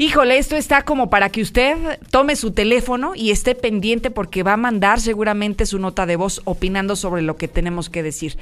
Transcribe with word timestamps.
Híjole, 0.00 0.38
esto 0.38 0.54
está 0.54 0.84
como 0.84 1.10
para 1.10 1.28
que 1.28 1.42
usted 1.42 1.98
tome 2.12 2.36
su 2.36 2.52
teléfono 2.52 3.16
y 3.16 3.32
esté 3.32 3.56
pendiente 3.56 4.12
porque 4.12 4.44
va 4.44 4.52
a 4.52 4.56
mandar 4.56 5.00
seguramente 5.00 5.66
su 5.66 5.80
nota 5.80 6.06
de 6.06 6.14
voz 6.14 6.40
opinando 6.44 6.94
sobre 6.94 7.20
lo 7.20 7.36
que 7.36 7.48
tenemos 7.48 7.90
que 7.90 8.04
decir. 8.04 8.36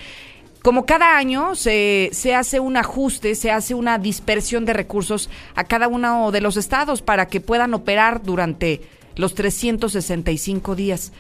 Como 0.61 0.85
cada 0.85 1.17
año 1.17 1.55
se, 1.55 2.11
se, 2.13 2.35
hace 2.35 2.61
un 2.61 2.77
ajuste, 2.77 3.35
se 3.35 3.51
hace 3.51 3.73
una 3.73 3.97
dispersión 3.99 4.67
de 4.67 4.75
recursos 4.75 5.31
a 5.55 5.65
cada 5.65 5.89
uno 5.89 6.31
de 6.31 6.43
los 6.43 6.59
estados 6.59 7.01
para 7.01 7.27
que 7.27 7.41
puedan 7.41 7.73
operar 7.73 8.23
durante 8.23 8.83
los 9.15 9.35
365 9.35 10.75
días. 10.77 11.11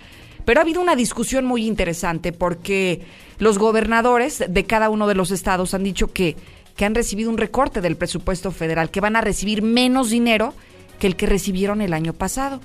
Pero 0.45 0.61
ha 0.61 0.65
habido 0.65 0.83
una 0.83 0.97
discusión 0.97 1.47
muy 1.47 1.67
interesante 1.67 2.33
porque 2.35 3.01
los 3.39 3.57
gobernadores 3.57 4.45
de 4.47 4.65
cada 4.67 4.91
uno 4.91 5.07
de 5.07 5.15
los 5.15 5.31
estados 5.31 5.73
han 5.73 5.83
dicho 5.83 6.13
que 6.13 6.37
que 6.77 6.85
han 6.85 6.95
recibido 6.95 7.31
un 7.31 7.39
recorte 7.39 7.81
del 7.81 7.97
presupuesto 7.97 8.53
federal, 8.53 8.91
que 8.91 9.01
van 9.01 9.17
a 9.17 9.23
recibir 9.23 9.63
menos 9.63 10.11
dinero 10.11 10.55
que 10.99 11.07
el 11.07 11.17
que 11.17 11.27
recibieron 11.27 11.81
el 11.81 11.93
año 11.93 12.13
pasado. 12.13 12.61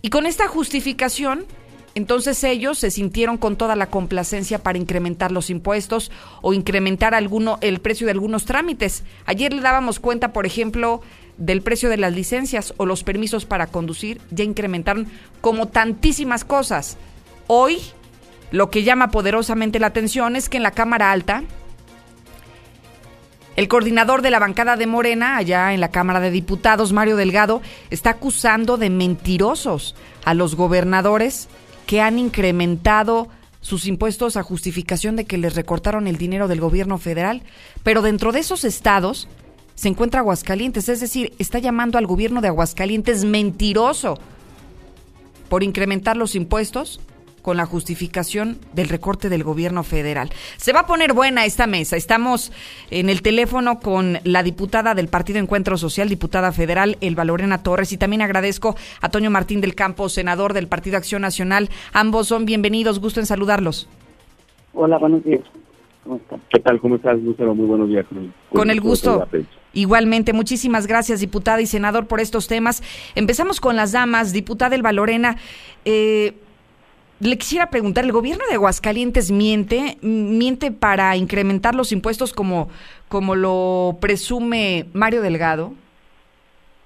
Y 0.00 0.10
con 0.10 0.26
esta 0.26 0.48
justificación, 0.48 1.44
entonces 1.94 2.42
ellos 2.44 2.78
se 2.78 2.90
sintieron 2.90 3.36
con 3.36 3.56
toda 3.56 3.76
la 3.76 3.86
complacencia 3.86 4.62
para 4.62 4.78
incrementar 4.78 5.30
los 5.30 5.50
impuestos 5.50 6.10
o 6.40 6.54
incrementar 6.54 7.14
alguno, 7.14 7.58
el 7.60 7.80
precio 7.80 8.06
de 8.06 8.12
algunos 8.12 8.46
trámites. 8.46 9.04
Ayer 9.26 9.52
le 9.52 9.60
dábamos 9.60 10.00
cuenta, 10.00 10.32
por 10.32 10.46
ejemplo, 10.46 11.02
del 11.36 11.62
precio 11.62 11.88
de 11.88 11.98
las 11.98 12.12
licencias 12.12 12.72
o 12.78 12.86
los 12.86 13.04
permisos 13.04 13.44
para 13.44 13.66
conducir, 13.66 14.20
ya 14.30 14.44
incrementaron 14.44 15.06
como 15.40 15.68
tantísimas 15.68 16.44
cosas. 16.44 16.96
Hoy, 17.46 17.78
lo 18.50 18.70
que 18.70 18.82
llama 18.82 19.10
poderosamente 19.10 19.78
la 19.78 19.88
atención 19.88 20.36
es 20.36 20.48
que 20.48 20.56
en 20.56 20.62
la 20.62 20.70
Cámara 20.70 21.12
Alta, 21.12 21.44
el 23.56 23.68
coordinador 23.68 24.22
de 24.22 24.30
la 24.30 24.38
bancada 24.38 24.76
de 24.76 24.86
Morena, 24.86 25.36
allá 25.36 25.74
en 25.74 25.80
la 25.80 25.90
Cámara 25.90 26.20
de 26.20 26.30
Diputados, 26.30 26.92
Mario 26.92 27.16
Delgado, 27.16 27.60
está 27.90 28.10
acusando 28.10 28.78
de 28.78 28.88
mentirosos 28.88 29.94
a 30.24 30.34
los 30.34 30.54
gobernadores 30.54 31.48
que 31.86 32.00
han 32.00 32.18
incrementado 32.18 33.28
sus 33.60 33.86
impuestos 33.86 34.36
a 34.36 34.42
justificación 34.42 35.16
de 35.16 35.24
que 35.24 35.38
les 35.38 35.54
recortaron 35.54 36.06
el 36.08 36.16
dinero 36.16 36.48
del 36.48 36.60
gobierno 36.60 36.98
federal. 36.98 37.42
Pero 37.82 38.02
dentro 38.02 38.32
de 38.32 38.40
esos 38.40 38.64
estados 38.64 39.28
se 39.74 39.88
encuentra 39.88 40.20
Aguascalientes, 40.20 40.88
es 40.88 41.00
decir, 41.00 41.32
está 41.38 41.58
llamando 41.58 41.98
al 41.98 42.06
gobierno 42.06 42.40
de 42.40 42.48
Aguascalientes 42.48 43.24
mentiroso 43.24 44.18
por 45.48 45.62
incrementar 45.62 46.16
los 46.16 46.34
impuestos 46.34 47.00
con 47.42 47.56
la 47.56 47.66
justificación 47.66 48.58
del 48.72 48.88
recorte 48.88 49.28
del 49.28 49.44
gobierno 49.44 49.82
federal. 49.82 50.30
Se 50.56 50.72
va 50.72 50.80
a 50.80 50.86
poner 50.86 51.12
buena 51.12 51.44
esta 51.44 51.66
mesa. 51.66 51.96
Estamos 51.96 52.52
en 52.90 53.10
el 53.10 53.20
teléfono 53.20 53.80
con 53.80 54.18
la 54.24 54.42
diputada 54.42 54.94
del 54.94 55.08
Partido 55.08 55.38
Encuentro 55.38 55.76
Social, 55.76 56.08
diputada 56.08 56.52
federal 56.52 56.96
Elba 57.00 57.24
Lorena 57.24 57.62
Torres, 57.62 57.92
y 57.92 57.98
también 57.98 58.22
agradezco 58.22 58.76
a 59.00 59.10
Toño 59.10 59.30
Martín 59.30 59.60
del 59.60 59.74
Campo, 59.74 60.08
senador 60.08 60.52
del 60.54 60.68
Partido 60.68 60.96
Acción 60.96 61.22
Nacional. 61.22 61.68
Ambos 61.92 62.28
son 62.28 62.46
bienvenidos, 62.46 63.00
gusto 63.00 63.20
en 63.20 63.26
saludarlos. 63.26 63.88
Hola, 64.74 64.98
buenos 64.98 65.22
días. 65.24 65.42
¿Cómo 66.04 66.16
están? 66.16 66.40
¿Qué 66.48 66.60
tal? 66.60 66.80
¿Cómo 66.80 66.96
estás, 66.96 67.20
Lucero? 67.20 67.54
Muy 67.54 67.66
buenos 67.66 67.88
días. 67.88 68.06
Con, 68.50 68.70
el 68.70 68.80
gusto. 68.80 69.26
Igualmente, 69.72 70.32
muchísimas 70.32 70.86
gracias, 70.86 71.20
diputada 71.20 71.60
y 71.60 71.66
senador, 71.66 72.06
por 72.06 72.20
estos 72.20 72.48
temas. 72.48 72.82
Empezamos 73.14 73.60
con 73.60 73.76
las 73.76 73.92
damas. 73.92 74.32
Diputada 74.32 74.74
Elba 74.74 74.92
Lorena, 74.92 75.36
eh, 75.84 76.34
le 77.22 77.38
quisiera 77.38 77.70
preguntar, 77.70 78.04
¿el 78.04 78.12
gobierno 78.12 78.44
de 78.48 78.56
Aguascalientes 78.56 79.30
miente, 79.30 79.96
miente 80.02 80.72
para 80.72 81.16
incrementar 81.16 81.74
los 81.74 81.92
impuestos 81.92 82.32
como, 82.32 82.68
como 83.08 83.34
lo 83.34 83.96
presume 84.00 84.86
Mario 84.92 85.22
Delgado? 85.22 85.72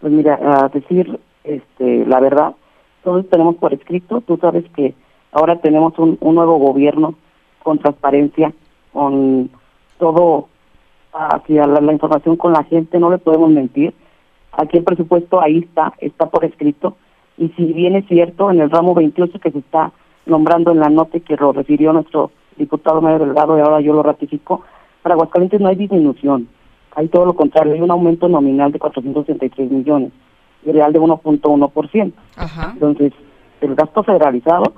Pues 0.01 0.13
mira, 0.13 0.39
a 0.43 0.69
decir 0.69 1.19
este, 1.45 2.05
la 2.07 2.21
verdad, 2.21 2.55
todos 3.03 3.29
tenemos 3.31 3.57
por 3.57 3.73
escrito, 3.73 4.21
tú 4.21 4.37
sabes 4.37 4.65
que 4.75 4.95
ahora 5.33 5.57
tenemos 5.61 5.99
un, 5.99 6.19
nuevo 6.21 6.59
gobierno 6.59 7.15
con 7.63 7.79
transparencia, 7.79 8.53
con 8.93 9.51
todo 9.99 10.49
hacia 11.13 11.67
la, 11.67 11.81
la, 11.81 11.93
información 11.93 12.37
con 12.37 12.53
la 12.53 12.65
gente, 12.65 12.99
no 12.99 13.11
le 13.11 13.19
podemos 13.19 13.51
mentir. 13.51 13.95
Aquí 14.53 14.77
el 14.77 14.85
presupuesto 14.85 15.41
ahí 15.41 15.59
está, 15.59 15.95
está 15.99 16.27
por 16.27 16.45
escrito. 16.45 16.97
Y 17.39 17.49
si 17.51 17.73
bien 17.73 17.97
es 17.97 18.07
cierto, 18.07 18.51
en 18.51 18.61
el 18.61 18.71
ramo 18.71 18.95
28 18.95 19.39
que 19.39 19.51
se 19.51 19.59
está 19.59 19.93
nombrando 20.27 20.73
en 20.73 20.81
la 20.81 20.89
nota 20.89 21.19
que 21.21 21.37
lo 21.37 21.53
refirió 21.53 21.93
nuestro 21.93 22.31
diputado 22.57 23.01
Mario 23.01 23.27
Delgado 23.27 23.57
y 23.57 23.61
ahora 23.61 23.81
yo 23.81 23.93
lo 23.93 24.03
ratifico, 24.03 24.63
para 25.03 25.15
Aguascalientes 25.15 25.61
no 25.61 25.69
hay 25.69 25.77
disminución, 25.77 26.49
hay 26.95 27.09
todo 27.09 27.27
lo 27.27 27.35
contrario, 27.35 27.75
hay 27.75 27.81
un 27.81 27.91
aumento 27.91 28.29
nominal 28.29 28.73
de 28.73 28.79
463 28.79 29.71
millones 29.71 30.13
y 30.65 30.73
real 30.73 30.93
de 30.93 31.01
1.1%. 31.01 32.13
Entonces, 32.73 33.13
el 33.61 33.75
gasto 33.75 34.03
federalizado 34.03 34.73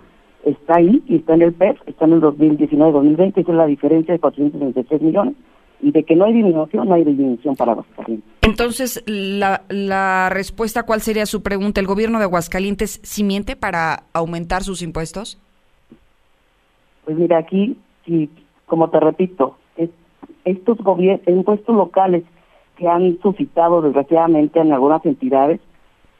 está 0.44 0.76
ahí 0.76 1.02
y 1.06 1.16
está 1.16 1.34
en 1.34 1.42
el 1.42 1.52
PEF, 1.54 1.80
está 1.86 2.04
en 2.04 2.14
el 2.14 2.20
2019-2020, 2.20 3.38
esa 3.38 3.50
es 3.52 3.56
la 3.56 3.66
diferencia 3.66 4.12
de 4.12 4.20
463 4.20 5.02
millones 5.02 5.34
y 5.80 5.92
de 5.92 6.02
que 6.02 6.16
no 6.16 6.24
hay 6.24 6.32
disminución, 6.32 6.88
no 6.88 6.94
hay 6.94 7.04
disminución 7.04 7.56
para 7.56 7.72
Aguascalientes. 7.72 8.28
Entonces, 8.42 9.02
la, 9.06 9.62
la 9.68 10.28
respuesta, 10.30 10.84
¿cuál 10.84 11.00
sería 11.00 11.26
su 11.26 11.42
pregunta? 11.42 11.80
¿El 11.80 11.86
gobierno 11.86 12.18
de 12.18 12.24
Aguascalientes 12.24 13.00
sí 13.02 13.24
miente 13.24 13.56
para 13.56 14.04
aumentar 14.12 14.62
sus 14.64 14.82
impuestos? 14.82 15.40
Pues 17.04 17.16
mira, 17.16 17.38
aquí, 17.38 17.76
y 18.06 18.28
como 18.66 18.90
te 18.90 19.00
repito, 19.00 19.56
estos 20.44 20.78
impuestos 21.26 21.76
locales 21.76 22.24
que 22.76 22.88
han 22.88 23.18
suscitado 23.20 23.82
desgraciadamente 23.82 24.60
en 24.60 24.72
algunas 24.72 25.04
entidades 25.04 25.60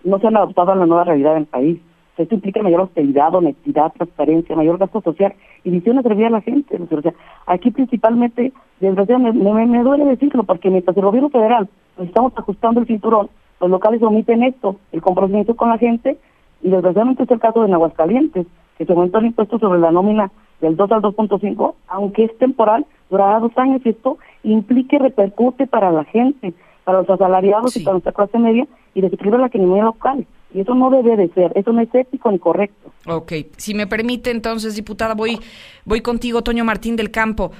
no 0.04 0.18
se 0.18 0.26
han 0.26 0.36
adaptado 0.36 0.72
a 0.72 0.76
la 0.76 0.86
nueva 0.86 1.04
realidad 1.04 1.34
del 1.34 1.46
país. 1.46 1.80
Esto 2.18 2.34
implica 2.34 2.62
mayor 2.62 2.80
austeridad, 2.80 3.34
honestidad, 3.34 3.92
transparencia, 3.92 4.56
mayor 4.56 4.78
gasto 4.78 5.00
social 5.00 5.34
y 5.64 5.70
visión 5.70 5.96
de 5.96 6.02
servir 6.02 6.26
a 6.26 6.30
la 6.30 6.40
gente. 6.40 6.78
O 6.90 7.02
sea, 7.02 7.14
aquí 7.46 7.70
principalmente, 7.70 8.52
desgraciadamente, 8.80 9.38
me, 9.38 9.66
me, 9.66 9.82
duele 9.82 10.04
decirlo, 10.04 10.42
porque 10.42 10.68
mientras 10.68 10.96
el 10.96 11.04
gobierno 11.04 11.30
federal 11.30 11.68
nos 11.96 12.08
estamos 12.08 12.32
ajustando 12.36 12.80
el 12.80 12.86
cinturón, 12.86 13.28
los 13.60 13.70
locales 13.70 14.02
omiten 14.02 14.42
esto, 14.42 14.76
el 14.92 15.00
compromiso 15.00 15.54
con 15.56 15.68
la 15.68 15.78
gente, 15.78 16.18
y 16.62 16.70
desgraciadamente 16.70 17.22
es 17.22 17.30
el 17.30 17.40
caso 17.40 17.64
de 17.64 17.72
Aguascalientes, 17.72 18.46
que 18.76 18.84
se 18.84 18.92
aumentó 18.92 19.18
el 19.18 19.26
impuesto 19.26 19.58
sobre 19.58 19.78
la 19.78 19.90
nómina 19.90 20.30
del 20.60 20.76
2 20.76 20.90
al 20.92 21.02
2.5, 21.02 21.74
aunque 21.88 22.24
es 22.24 22.38
temporal, 22.38 22.84
durará 23.10 23.38
dos 23.38 23.56
años 23.56 23.80
y 23.84 23.90
esto 23.90 24.18
implique 24.42 24.98
repercute 24.98 25.66
para 25.66 25.90
la 25.92 26.04
gente, 26.04 26.52
para 26.84 26.98
los 26.98 27.10
asalariados 27.10 27.76
y 27.76 27.84
para 27.84 27.94
nuestra 27.94 28.12
clase 28.12 28.38
media 28.38 28.66
y 28.94 29.00
desequilibra 29.00 29.40
la 29.40 29.46
economía 29.46 29.84
local. 29.84 30.26
Y 30.52 30.60
eso 30.60 30.74
no 30.74 30.90
debe 30.90 31.16
de 31.16 31.28
ser, 31.34 31.52
eso 31.56 31.72
no 31.72 31.82
es 31.82 31.94
ético 31.94 32.30
ni 32.30 32.38
correcto. 32.38 32.90
Ok, 33.06 33.32
si 33.56 33.74
me 33.74 33.86
permite 33.86 34.30
entonces, 34.30 34.74
diputada, 34.74 35.14
voy, 35.14 35.38
voy 35.84 36.00
contigo, 36.00 36.42
Toño 36.42 36.64
Martín 36.64 36.96
del 36.96 37.10
Campo. 37.10 37.52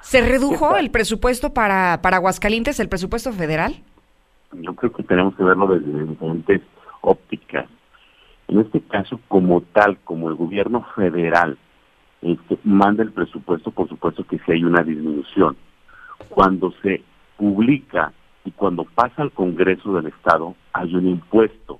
¿Se 0.00 0.20
redujo 0.20 0.76
el 0.76 0.90
presupuesto 0.90 1.52
para, 1.52 2.00
para 2.02 2.16
Aguascalientes, 2.16 2.80
el 2.80 2.88
presupuesto 2.88 3.32
federal? 3.32 3.76
Yo 4.52 4.74
creo 4.74 4.92
que 4.92 5.02
tenemos 5.02 5.36
que 5.36 5.44
verlo 5.44 5.66
desde 5.66 6.06
diferentes 6.06 6.62
ópticas. 7.02 7.66
En 8.48 8.60
este 8.60 8.80
caso, 8.80 9.20
como 9.28 9.60
tal, 9.60 9.98
como 9.98 10.28
el 10.28 10.34
gobierno 10.34 10.86
federal 10.96 11.58
este, 12.22 12.58
manda 12.64 13.02
el 13.02 13.12
presupuesto, 13.12 13.70
por 13.70 13.88
supuesto 13.88 14.24
que 14.24 14.38
sí 14.38 14.52
hay 14.52 14.64
una 14.64 14.82
disminución. 14.82 15.56
Cuando 16.30 16.72
se 16.82 17.02
publica 17.36 18.12
y 18.44 18.50
cuando 18.50 18.84
pasa 18.84 19.22
al 19.22 19.32
Congreso 19.32 19.92
del 19.94 20.06
Estado, 20.06 20.54
hay 20.72 20.94
un 20.94 21.06
impuesto 21.06 21.78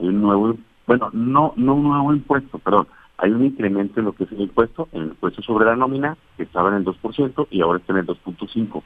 hay 0.00 0.08
un 0.08 0.22
nuevo, 0.22 0.56
bueno, 0.86 1.10
no, 1.12 1.52
no 1.56 1.74
un 1.74 1.84
nuevo 1.84 2.12
impuesto, 2.12 2.58
perdón, 2.58 2.88
hay 3.18 3.30
un 3.30 3.44
incremento 3.44 4.00
en 4.00 4.06
lo 4.06 4.12
que 4.12 4.24
es 4.24 4.32
el 4.32 4.40
impuesto, 4.40 4.88
en 4.92 5.02
el 5.02 5.08
impuesto 5.08 5.42
sobre 5.42 5.66
la 5.66 5.76
nómina, 5.76 6.16
que 6.36 6.44
estaba 6.44 6.70
en 6.70 6.76
el 6.76 6.84
2% 6.84 7.48
y 7.50 7.60
ahora 7.60 7.78
está 7.78 7.92
en 7.92 7.98
el 7.98 8.06
2.5%. 8.06 8.82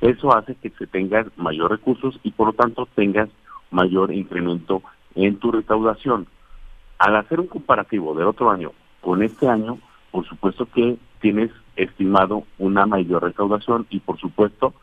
Eso 0.00 0.36
hace 0.36 0.54
que 0.56 0.70
se 0.70 0.86
tengan 0.86 1.32
mayor 1.36 1.70
recursos 1.70 2.20
y 2.22 2.30
por 2.30 2.48
lo 2.48 2.52
tanto 2.52 2.86
tengas 2.94 3.28
mayor 3.70 4.12
incremento 4.12 4.82
en 5.14 5.36
tu 5.38 5.50
recaudación. 5.50 6.26
Al 6.98 7.16
hacer 7.16 7.40
un 7.40 7.46
comparativo 7.46 8.14
del 8.14 8.28
otro 8.28 8.50
año 8.50 8.72
con 9.00 9.22
este 9.22 9.48
año, 9.48 9.78
por 10.10 10.26
supuesto 10.26 10.66
que 10.66 10.98
tienes 11.20 11.50
estimado 11.76 12.44
una 12.58 12.86
mayor 12.86 13.24
recaudación 13.24 13.86
y 13.90 14.00
por 14.00 14.18
supuesto 14.18 14.74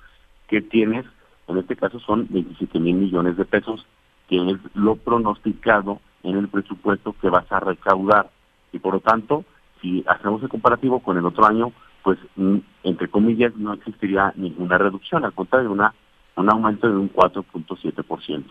que 0.48 0.62
tienes, 0.62 1.06
en 1.48 1.58
este 1.58 1.76
caso 1.76 2.00
son 2.00 2.28
27 2.30 2.80
mil 2.80 2.96
millones 2.96 3.38
de 3.38 3.46
pesos 3.46 3.86
que 4.28 4.38
es 4.38 4.58
lo 4.74 4.96
pronosticado 4.96 6.00
en 6.24 6.38
el 6.38 6.48
presupuesto 6.48 7.16
que 7.22 7.30
vas 7.30 7.50
a 7.52 7.60
recaudar. 7.60 8.30
Y 8.72 8.80
por 8.80 8.96
lo 8.96 9.00
tanto, 9.00 9.46
si 9.82 10.04
hacemos 10.08 10.42
el 10.42 10.50
comparativo 10.50 11.00
con 11.00 11.18
el 11.18 11.26
otro 11.26 11.46
año, 11.46 11.72
pues 12.04 12.18
mm, 12.36 12.58
entre 12.84 13.08
comillas 13.08 13.56
no 13.56 13.74
existiría 13.74 14.34
ninguna 14.36 14.78
reducción, 14.78 15.26
al 15.26 15.34
contrario, 15.34 15.72
una, 15.72 15.94
un 16.36 16.52
aumento 16.52 16.88
de 16.88 16.96
un 16.96 17.12
4.7%. 17.12 18.46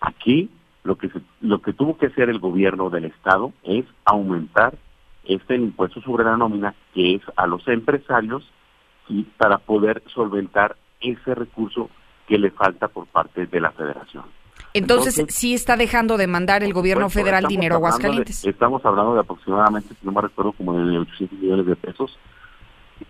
Aquí 0.00 0.50
lo 0.84 0.96
que, 0.96 1.10
lo 1.40 1.60
que 1.60 1.72
tuvo 1.72 1.98
que 1.98 2.06
hacer 2.06 2.28
el 2.30 2.38
gobierno 2.38 2.90
del 2.90 3.06
Estado 3.06 3.52
es 3.64 3.84
aumentar 4.04 4.74
este 5.24 5.56
impuesto 5.56 6.00
sobre 6.02 6.24
la 6.24 6.36
nómina, 6.36 6.74
que 6.94 7.16
es 7.16 7.22
a 7.36 7.46
los 7.46 7.66
empresarios, 7.68 8.48
y 9.08 9.22
para 9.22 9.58
poder 9.58 10.02
solventar 10.14 10.76
ese 11.00 11.34
recurso 11.34 11.90
que 12.26 12.38
le 12.38 12.50
falta 12.50 12.88
por 12.88 13.06
parte 13.06 13.46
de 13.46 13.60
la 13.60 13.72
federación. 13.72 14.24
Entonces, 14.76 15.24
sí 15.28 15.54
está 15.54 15.76
dejando 15.76 16.16
de 16.16 16.26
mandar 16.26 16.62
el 16.62 16.72
gobierno 16.72 17.08
federal 17.10 17.44
dinero 17.46 17.74
a 17.74 17.78
Aguascalientes. 17.78 18.44
estamos 18.44 18.84
hablando 18.84 19.14
de 19.14 19.20
aproximadamente, 19.20 19.94
si 19.94 20.06
no 20.06 20.12
me 20.12 20.20
recuerdo, 20.20 20.52
como 20.52 20.74
de 20.74 20.98
800 20.98 21.38
millones 21.38 21.66
de 21.66 21.76
pesos 21.76 22.18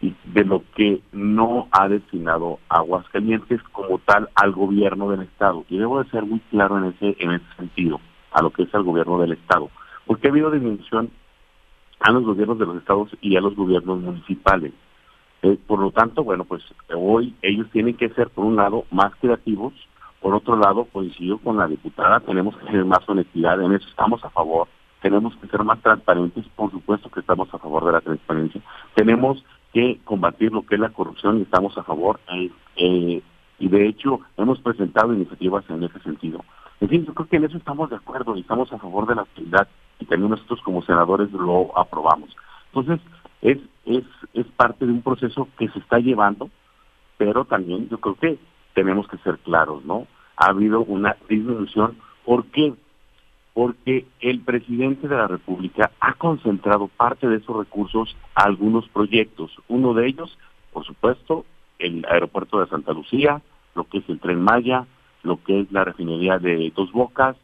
de 0.01 0.45
lo 0.45 0.63
que 0.75 1.01
no 1.13 1.69
ha 1.71 1.89
destinado 1.89 2.59
Aguascalientes 2.69 3.63
como 3.73 3.99
tal 3.99 4.29
al 4.35 4.53
gobierno 4.53 5.11
del 5.11 5.23
Estado. 5.23 5.65
Y 5.69 5.79
debo 5.79 6.03
de 6.03 6.11
ser 6.11 6.25
muy 6.25 6.41
claro 6.51 6.79
en 6.79 6.87
ese, 6.87 7.17
en 7.21 7.33
ese 7.33 7.47
sentido, 7.57 8.01
a 8.33 8.43
lo 8.43 8.51
que 8.51 8.65
es 8.65 8.75
el 8.75 8.83
gobierno 8.83 9.19
del 9.19 9.33
Estado. 9.33 9.71
Porque 10.07 10.29
ha 10.29 10.31
habido 10.31 10.51
disminución 10.51 11.11
a 12.01 12.11
los 12.12 12.25
gobiernos 12.25 12.59
de 12.59 12.67
los 12.67 12.77
estados 12.77 13.11
y 13.21 13.37
a 13.37 13.41
los 13.41 13.55
gobiernos 13.55 14.01
municipales. 14.01 14.73
Eh, 15.43 15.59
por 15.67 15.79
lo 15.79 15.91
tanto, 15.91 16.25
bueno, 16.25 16.45
pues 16.45 16.62
hoy 16.95 17.35
ellos 17.43 17.69
tienen 17.73 17.97
que 17.97 18.09
ser, 18.11 18.31
por 18.31 18.45
un 18.45 18.57
lado, 18.57 18.85
más 18.91 19.15
creativos, 19.21 19.73
por 20.26 20.34
otro 20.34 20.56
lado, 20.56 20.87
coincido 20.87 21.38
con 21.38 21.56
la 21.56 21.69
diputada, 21.69 22.19
tenemos 22.19 22.56
que 22.56 22.67
tener 22.67 22.84
más 22.84 23.08
honestidad, 23.08 23.62
en 23.62 23.75
eso 23.75 23.88
estamos 23.88 24.25
a 24.25 24.31
favor, 24.31 24.67
tenemos 25.00 25.37
que 25.37 25.46
ser 25.46 25.62
más 25.62 25.81
transparentes, 25.81 26.44
por 26.56 26.69
supuesto 26.73 27.08
que 27.11 27.20
estamos 27.20 27.49
a 27.55 27.58
favor 27.58 27.87
de 27.87 27.93
la 27.93 28.00
transparencia, 28.00 28.61
tenemos 28.96 29.44
que 29.73 30.00
combatir 30.02 30.50
lo 30.50 30.67
que 30.67 30.75
es 30.75 30.81
la 30.81 30.88
corrupción 30.88 31.38
y 31.38 31.43
estamos 31.43 31.78
a 31.78 31.84
favor. 31.84 32.19
Eh, 32.32 32.50
eh, 32.75 33.23
y 33.61 33.69
de 33.69 33.87
hecho 33.87 34.19
hemos 34.37 34.58
presentado 34.58 35.14
iniciativas 35.14 35.64
en 35.70 35.84
ese 35.84 36.00
sentido. 36.00 36.44
En 36.81 36.88
fin, 36.88 37.06
yo 37.06 37.14
creo 37.14 37.28
que 37.28 37.37
en 37.37 37.44
eso 37.44 37.58
estamos 37.58 37.88
de 37.90 37.94
acuerdo 37.94 38.37
y 38.37 38.40
estamos 38.40 38.73
a 38.73 38.78
favor 38.78 39.06
de 39.06 39.14
la 39.14 39.23
actividad 39.23 39.69
y 40.00 40.06
también 40.06 40.32
nosotros 40.32 40.61
como 40.62 40.82
senadores 40.82 41.31
lo 41.31 41.70
aprobamos. 41.78 42.31
Entonces, 42.75 42.99
es, 43.43 43.58
es, 43.84 44.02
es 44.34 44.46
parte 44.56 44.87
de 44.87 44.90
un 44.93 45.02
proceso 45.02 45.46
que 45.56 45.69
se 45.69 45.78
está 45.78 46.00
llevando, 46.00 46.50
pero 47.17 47.44
también 47.44 47.88
yo 47.88 47.99
creo 47.99 48.17
que 48.17 48.38
tenemos 48.75 49.06
que 49.06 49.19
ser 49.19 49.38
claros, 49.38 49.84
¿no? 49.84 50.08
Ha 50.37 50.50
habido 50.50 50.81
una 50.83 51.17
disminución. 51.29 51.97
¿Por 52.25 52.47
qué? 52.47 52.75
porque 53.56 54.05
el 54.21 54.41
presidente 54.41 55.09
de 55.09 55.17
la 55.17 55.29
República 55.29 55.91
ha 55.99 56.12
concentrado 56.12 56.88
parte 56.88 57.27
de 57.27 57.37
esos 57.37 57.56
recursos 57.56 58.15
a 58.35 58.43
algunos 58.43 58.87
proyectos. 58.91 59.50
Uno 59.67 59.94
de 59.94 60.09
ellos, 60.09 60.37
por 60.75 60.85
supuesto, 60.85 61.47
el 61.79 62.05
aeropuerto 62.05 62.61
de 62.61 62.67
Santa 62.67 62.93
Lucía, 62.93 63.41
lo 63.75 63.85
que 63.85 63.99
es 63.99 64.09
el 64.11 64.21
tren 64.21 64.43
Maya, 64.43 64.85
lo 65.23 65.43
que 65.43 65.61
es 65.61 65.73
la 65.73 65.85
refinería 65.85 66.38
de 66.38 66.71
Dos 66.77 66.93
Bocas, 66.93 67.35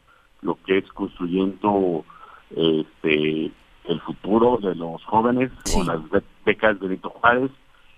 lo 0.43 0.59
que 0.63 0.77
es 0.77 0.87
construyendo 0.91 2.05
este 2.51 3.51
el 3.85 3.99
futuro 4.01 4.59
de 4.61 4.75
los 4.75 5.03
jóvenes 5.05 5.51
con 5.73 5.87
las 5.87 5.99
becas 6.45 6.79
de 6.79 6.89
Benito 6.89 7.09
Juárez 7.09 7.49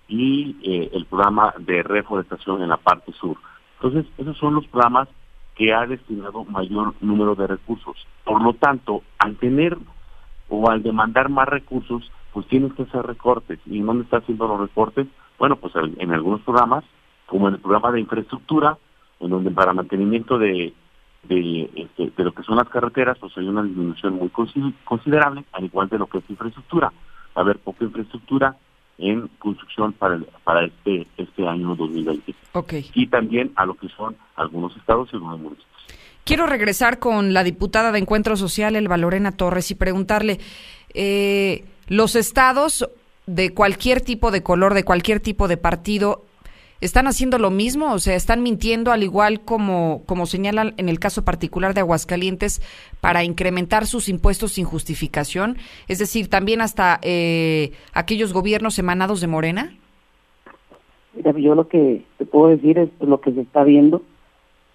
y 0.08 0.56
eh, 0.64 0.90
el 0.94 1.04
programa 1.06 1.54
de 1.60 1.84
reforestación 1.84 2.62
en 2.62 2.70
la 2.70 2.78
parte 2.78 3.12
sur. 3.12 3.36
Entonces, 3.76 4.06
esos 4.18 4.38
son 4.38 4.56
los 4.56 4.68
programas 4.68 5.08
que 5.56 5.74
ha 5.74 5.86
destinado 5.86 6.44
mayor 6.46 6.94
número 7.02 7.36
de 7.36 7.48
recursos. 7.48 7.96
Por 8.24 8.42
lo 8.42 8.54
tanto, 8.54 9.04
al 9.20 9.36
tener 9.38 9.78
o 10.50 10.70
al 10.70 10.84
demandar 10.84 11.30
más 11.30 11.48
recursos, 11.48 12.12
pues 12.34 12.48
tienes 12.48 12.74
que 12.74 12.84
hacer 12.84 13.06
recortes. 13.06 13.60
¿Y 13.66 13.80
dónde 13.82 14.04
está 14.04 14.18
haciendo 14.18 14.48
los 14.48 14.60
recortes? 14.60 15.08
Bueno, 15.40 15.56
pues 15.56 15.74
en 15.76 16.12
algunos 16.12 16.42
programas, 16.42 16.84
como 17.26 17.48
en 17.48 17.56
el 17.56 17.62
programa 17.62 17.92
de 17.92 18.02
infraestructura, 18.02 18.78
en 19.20 19.30
donde 19.30 19.52
para 19.52 19.74
mantenimiento 19.74 20.38
de, 20.38 20.74
de, 21.24 21.70
este, 21.76 22.12
de 22.16 22.24
lo 22.24 22.34
que 22.34 22.44
son 22.44 22.58
las 22.58 22.70
carreteras, 22.70 23.18
pues 23.20 23.38
hay 23.38 23.48
una 23.48 23.64
disminución 23.64 24.16
muy 24.16 24.30
considerable, 24.84 25.46
al 25.54 25.66
igual 25.66 25.90
de 25.90 25.98
lo 25.98 26.08
que 26.08 26.20
es 26.20 26.30
infraestructura. 26.30 26.92
A 27.34 27.42
haber 27.42 27.60
poca 27.60 27.84
infraestructura, 27.84 28.56
en 28.98 29.28
construcción 29.40 29.94
para, 29.94 30.20
para 30.44 30.66
este, 30.66 31.08
este 31.18 31.48
año 31.48 31.76
2020. 31.76 32.34
Okay. 32.54 32.90
Y 32.94 33.08
también 33.08 33.52
a 33.56 33.66
lo 33.66 33.76
que 33.76 33.90
son 33.90 34.16
algunos 34.36 34.76
estados 34.78 35.10
y 35.12 35.16
algunos 35.16 35.40
municipios. 35.40 35.76
Quiero 36.24 36.48
regresar 36.48 36.98
con 36.98 37.34
la 37.34 37.44
diputada 37.44 37.92
de 37.92 38.00
Encuentro 38.00 38.36
Social, 38.36 38.76
Elba 38.76 38.98
Lorena 38.98 39.32
Torres, 39.32 39.70
y 39.70 39.76
preguntarle, 39.76 40.40
eh, 40.94 41.66
los 41.88 42.16
estados 42.16 42.90
de 43.28 43.54
cualquier 43.54 44.02
tipo 44.02 44.32
de 44.32 44.42
color, 44.42 44.74
de 44.74 44.84
cualquier 44.84 45.20
tipo 45.20 45.48
de 45.48 45.58
partido, 45.58 46.26
¿Están 46.82 47.08
haciendo 47.08 47.38
lo 47.38 47.52
mismo? 47.52 47.94
O 47.94 48.00
sea, 48.00 48.16
¿están 48.16 48.44
mintiendo 48.44 48.92
al 48.92 49.04
igual 49.04 49.40
como, 49.42 50.04
como 50.06 50.26
señalan 50.26 50.74
en 50.78 50.90
el 50.90 51.00
caso 51.00 51.24
particular 51.24 51.74
de 51.74 51.80
Aguascalientes 51.80 52.62
para 53.00 53.24
incrementar 53.24 53.86
sus 53.86 54.10
impuestos 54.10 54.54
sin 54.54 54.66
justificación? 54.66 55.58
Es 55.88 56.00
decir, 56.00 56.30
también 56.30 56.62
hasta 56.62 57.00
eh, 57.02 57.72
aquellos 57.94 58.34
gobiernos 58.34 58.78
emanados 58.78 59.22
de 59.22 59.28
Morena. 59.28 59.74
Mira, 61.14 61.32
yo 61.32 61.56
lo 61.56 61.70
que 61.70 62.04
te 62.18 62.26
puedo 62.26 62.50
decir 62.50 62.78
es 62.78 62.90
lo 63.00 63.22
que 63.22 63.32
se 63.32 63.42
está 63.42 63.64
viendo. 63.64 64.02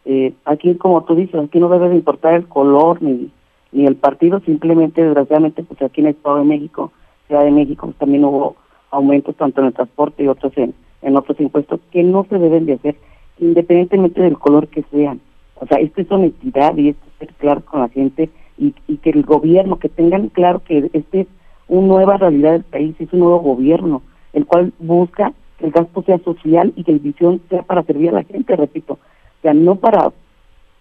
Eh, 0.07 0.33
aquí, 0.47 0.75
como 0.77 1.05
tú 1.05 1.15
dices, 1.15 1.35
aquí 1.35 1.61
no 1.61 1.69
debe 1.69 1.91
de 1.91 1.97
importar 1.97 2.33
el 2.33 2.49
color 2.49 3.03
ni, 3.03 3.31
ni 3.73 3.87
el 3.87 3.97
partido, 3.97 4.41
simplemente, 4.41 5.05
desgraciadamente, 5.05 5.63
pues 5.63 5.83
aquí 5.83 6.01
en 6.01 6.07
el 6.07 6.15
Estado 6.15 6.39
de 6.39 6.45
México, 6.45 6.93
Ciudad 7.27 7.45
de 7.45 7.51
México, 7.51 7.93
también 7.99 8.25
hubo 8.25 8.57
aumentos 8.91 9.37
tanto 9.37 9.61
en 9.61 9.69
el 9.69 9.75
transporte 9.75 10.25
y 10.25 10.29
otros 10.29 10.57
en 10.57 10.75
en 11.03 11.17
otros 11.17 11.41
impuestos 11.41 11.81
que 11.91 12.03
no 12.03 12.27
se 12.29 12.39
deben 12.39 12.67
de 12.67 12.75
hacer 12.75 12.97
independientemente 13.39 14.21
del 14.21 14.39
color 14.39 14.69
que 14.69 14.85
sean. 14.91 15.21
O 15.57 15.67
sea, 15.67 15.79
esto 15.79 16.01
es 16.01 16.11
honestidad 16.11 16.77
y 16.77 16.91
esto 16.91 17.03
es 17.07 17.27
ser 17.27 17.35
claro 17.37 17.65
con 17.65 17.81
la 17.81 17.89
gente 17.89 18.31
y, 18.59 18.75
y 18.87 18.99
que 18.99 19.11
el 19.11 19.23
gobierno, 19.23 19.79
que 19.79 19.89
tengan 19.89 20.29
claro 20.29 20.63
que 20.63 20.91
este 20.93 21.23
es 21.23 21.27
una 21.69 21.87
nueva 21.87 22.17
realidad 22.17 22.53
del 22.53 22.65
país, 22.65 22.95
es 22.99 23.13
un 23.13 23.21
nuevo 23.21 23.41
gobierno, 23.41 24.03
el 24.33 24.45
cual 24.45 24.73
busca 24.79 25.33
que 25.59 25.67
el 25.67 25.73
gasto 25.73 26.03
sea 26.03 26.19
social 26.19 26.73
y 26.77 26.85
que 26.85 26.93
la 26.93 26.99
visión 26.99 27.41
sea 27.49 27.63
para 27.63 27.83
servir 27.85 28.11
a 28.11 28.15
la 28.15 28.25
gente, 28.25 28.57
repito. 28.57 28.95
O 28.95 29.43
sea, 29.43 29.55
no 29.55 29.77
para, 29.77 30.13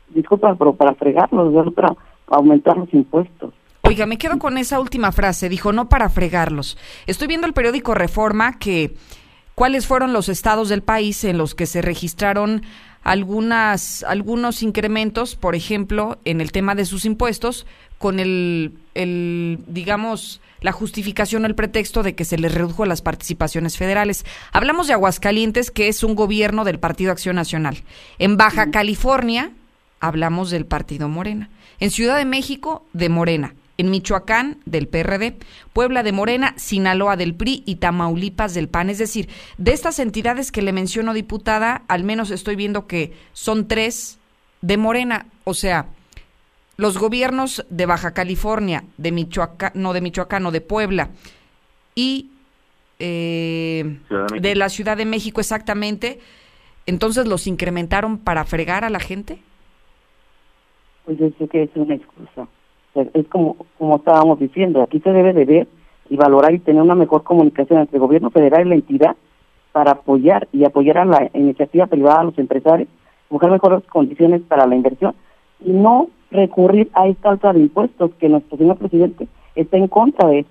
disculpa, 0.10 0.56
pero 0.56 0.74
para 0.74 0.96
fregarlos, 0.96 1.74
para 1.74 1.96
aumentar 2.28 2.78
los 2.78 2.94
impuestos. 2.94 3.54
Oiga, 3.84 4.06
me 4.06 4.18
quedo 4.18 4.38
con 4.40 4.58
esa 4.58 4.80
última 4.80 5.12
frase, 5.12 5.50
dijo, 5.50 5.72
no 5.72 5.90
para 5.90 6.10
fregarlos. 6.10 6.78
Estoy 7.08 7.28
viendo 7.28 7.48
el 7.48 7.54
periódico 7.54 7.94
Reforma 7.94 8.60
que 8.60 8.96
cuáles 9.60 9.88
fueron 9.88 10.14
los 10.14 10.30
estados 10.30 10.70
del 10.70 10.84
país 10.84 11.26
en 11.26 11.38
los 11.38 11.54
que 11.54 11.66
se 11.66 11.82
registraron 11.82 12.64
algunas 13.04 14.04
algunos 14.04 14.64
incrementos, 14.64 15.36
por 15.36 15.54
ejemplo, 15.54 16.18
en 16.24 16.40
el 16.40 16.54
tema 16.54 16.76
de 16.76 16.86
sus 16.86 17.04
impuestos 17.04 17.66
con 17.98 18.22
el, 18.22 18.78
el 18.96 19.60
digamos 19.68 20.40
la 20.62 20.72
justificación 20.72 21.44
o 21.44 21.48
el 21.48 21.56
pretexto 21.56 22.04
de 22.04 22.16
que 22.16 22.24
se 22.24 22.38
les 22.38 22.54
redujo 22.54 22.86
las 22.86 23.02
participaciones 23.02 23.76
federales. 23.76 24.26
Hablamos 24.54 24.88
de 24.88 24.94
Aguascalientes, 24.94 25.72
que 25.72 25.90
es 25.90 26.06
un 26.06 26.16
gobierno 26.16 26.64
del 26.64 26.80
Partido 26.80 27.12
Acción 27.12 27.36
Nacional. 27.36 27.84
En 28.18 28.38
Baja 28.38 28.72
California 28.72 29.52
hablamos 30.00 30.52
del 30.52 30.68
Partido 30.68 31.10
Morena. 31.10 31.50
En 31.82 31.92
Ciudad 31.92 32.16
de 32.16 32.24
México, 32.24 32.86
de 32.94 33.10
Morena 33.10 33.56
en 33.80 33.90
Michoacán 33.92 34.58
del 34.66 34.90
PRD, 34.90 35.38
Puebla 35.72 36.04
de 36.04 36.12
Morena, 36.12 36.54
Sinaloa 36.58 37.16
del 37.16 37.34
PRI 37.34 37.64
y 37.66 37.76
Tamaulipas 37.76 38.54
del 38.54 38.68
PAN. 38.68 38.90
Es 38.90 38.98
decir, 38.98 39.30
de 39.58 39.72
estas 39.72 40.00
entidades 40.00 40.52
que 40.52 40.62
le 40.62 40.74
menciono, 40.74 41.14
diputada, 41.14 41.84
al 41.88 42.04
menos 42.04 42.30
estoy 42.30 42.58
viendo 42.58 42.88
que 42.88 43.14
son 43.32 43.70
tres 43.70 44.20
de 44.62 44.76
Morena. 44.76 45.28
O 45.46 45.54
sea, 45.54 45.88
los 46.76 46.98
gobiernos 46.98 47.66
de 47.70 47.86
Baja 47.86 48.14
California, 48.14 48.84
de 48.98 49.14
Michoacán, 49.14 49.72
no 49.76 49.94
de 49.94 50.02
Michoacán, 50.02 50.46
o 50.46 50.52
de 50.52 50.60
Puebla 50.60 51.12
y 51.96 52.32
eh, 53.00 53.98
de, 54.34 54.40
de 54.42 54.56
la 54.56 54.68
Ciudad 54.68 54.98
de 54.98 55.06
México 55.06 55.40
exactamente, 55.40 56.20
entonces 56.86 57.28
los 57.28 57.48
incrementaron 57.48 58.18
para 58.18 58.44
fregar 58.44 58.84
a 58.84 58.90
la 58.90 59.00
gente. 59.00 59.40
Pues 61.06 61.18
yo 61.18 61.30
sé 61.40 61.48
que 61.48 61.64
es 61.64 61.70
una 61.76 61.96
excusa 61.96 62.50
es 62.96 63.28
como, 63.28 63.56
como 63.78 63.98
estábamos 63.98 64.40
diciendo, 64.40 64.82
aquí 64.82 65.00
se 65.00 65.12
debe 65.12 65.34
de 65.34 65.46
ver 65.46 65.68
y 66.10 66.16
valorar 66.16 66.54
y 66.54 66.60
tener 66.60 66.82
una 66.82 66.96
mejor 66.96 67.24
comunicación 67.24 67.80
entre 67.80 67.98
el 67.98 68.02
gobierno 68.02 68.32
federal 68.32 68.66
y 68.66 68.70
la 68.70 68.76
entidad 68.76 69.16
para 69.72 69.92
apoyar 69.92 70.48
y 70.52 70.66
apoyar 70.66 70.98
a 70.98 71.06
la 71.06 71.30
iniciativa 71.34 71.88
privada, 71.88 72.22
a 72.22 72.24
los 72.24 72.38
empresarios, 72.40 72.90
buscar 73.30 73.52
mejores 73.52 73.84
condiciones 73.86 74.42
para 74.42 74.66
la 74.66 74.76
inversión 74.76 75.14
y 75.64 75.72
no 75.72 76.08
recurrir 76.32 76.90
a 76.94 77.08
esta 77.08 77.30
alta 77.30 77.54
de 77.54 77.60
impuestos 77.60 78.12
que 78.20 78.30
nuestro 78.30 78.58
señor 78.58 78.78
presidente 78.78 79.28
está 79.56 79.78
en 79.78 79.88
contra 79.88 80.28
de 80.28 80.40
eso. 80.40 80.50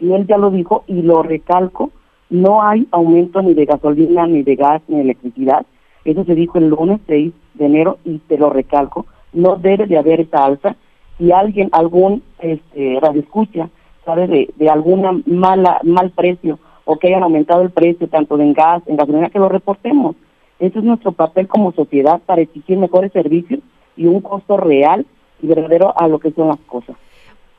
Y 0.00 0.12
él 0.12 0.26
ya 0.26 0.38
lo 0.38 0.50
dijo 0.50 0.84
y 0.86 1.02
lo 1.02 1.22
recalco, 1.22 1.90
no 2.30 2.62
hay 2.62 2.86
aumento 2.92 3.42
ni 3.42 3.54
de 3.54 3.64
gasolina, 3.64 4.26
ni 4.26 4.42
de 4.42 4.56
gas, 4.56 4.82
ni 4.88 4.96
de 4.96 5.02
electricidad. 5.02 5.66
Eso 6.04 6.24
se 6.24 6.34
dijo 6.34 6.58
el 6.58 6.68
lunes 6.68 7.00
6 7.06 7.32
de 7.54 7.66
enero 7.66 7.98
y 8.04 8.18
te 8.18 8.38
lo 8.38 8.50
recalco, 8.50 9.06
no 9.32 9.56
debe 9.56 9.86
de 9.86 9.98
haber 9.98 10.20
esa 10.20 10.44
alza 10.44 10.76
si 11.20 11.30
alguien, 11.30 11.68
algún 11.72 12.22
este, 12.38 12.98
escucha 13.18 13.68
sabe 14.04 14.26
de, 14.26 14.50
de 14.56 14.70
alguna 14.70 15.12
mala 15.26 15.78
mal 15.84 16.10
precio 16.10 16.58
o 16.86 16.96
que 16.98 17.08
hayan 17.08 17.22
aumentado 17.22 17.60
el 17.60 17.70
precio 17.70 18.08
tanto 18.08 18.40
en 18.40 18.54
gas, 18.54 18.82
en 18.86 18.96
gasolina, 18.96 19.28
que 19.28 19.38
lo 19.38 19.48
reportemos. 19.48 20.16
Ese 20.58 20.78
es 20.78 20.84
nuestro 20.84 21.12
papel 21.12 21.46
como 21.46 21.72
sociedad 21.72 22.20
para 22.24 22.40
exigir 22.40 22.78
mejores 22.78 23.12
servicios 23.12 23.60
y 23.96 24.06
un 24.06 24.20
costo 24.22 24.56
real 24.56 25.06
y 25.42 25.46
verdadero 25.46 25.96
a 25.96 26.08
lo 26.08 26.18
que 26.18 26.32
son 26.32 26.48
las 26.48 26.58
cosas. 26.60 26.96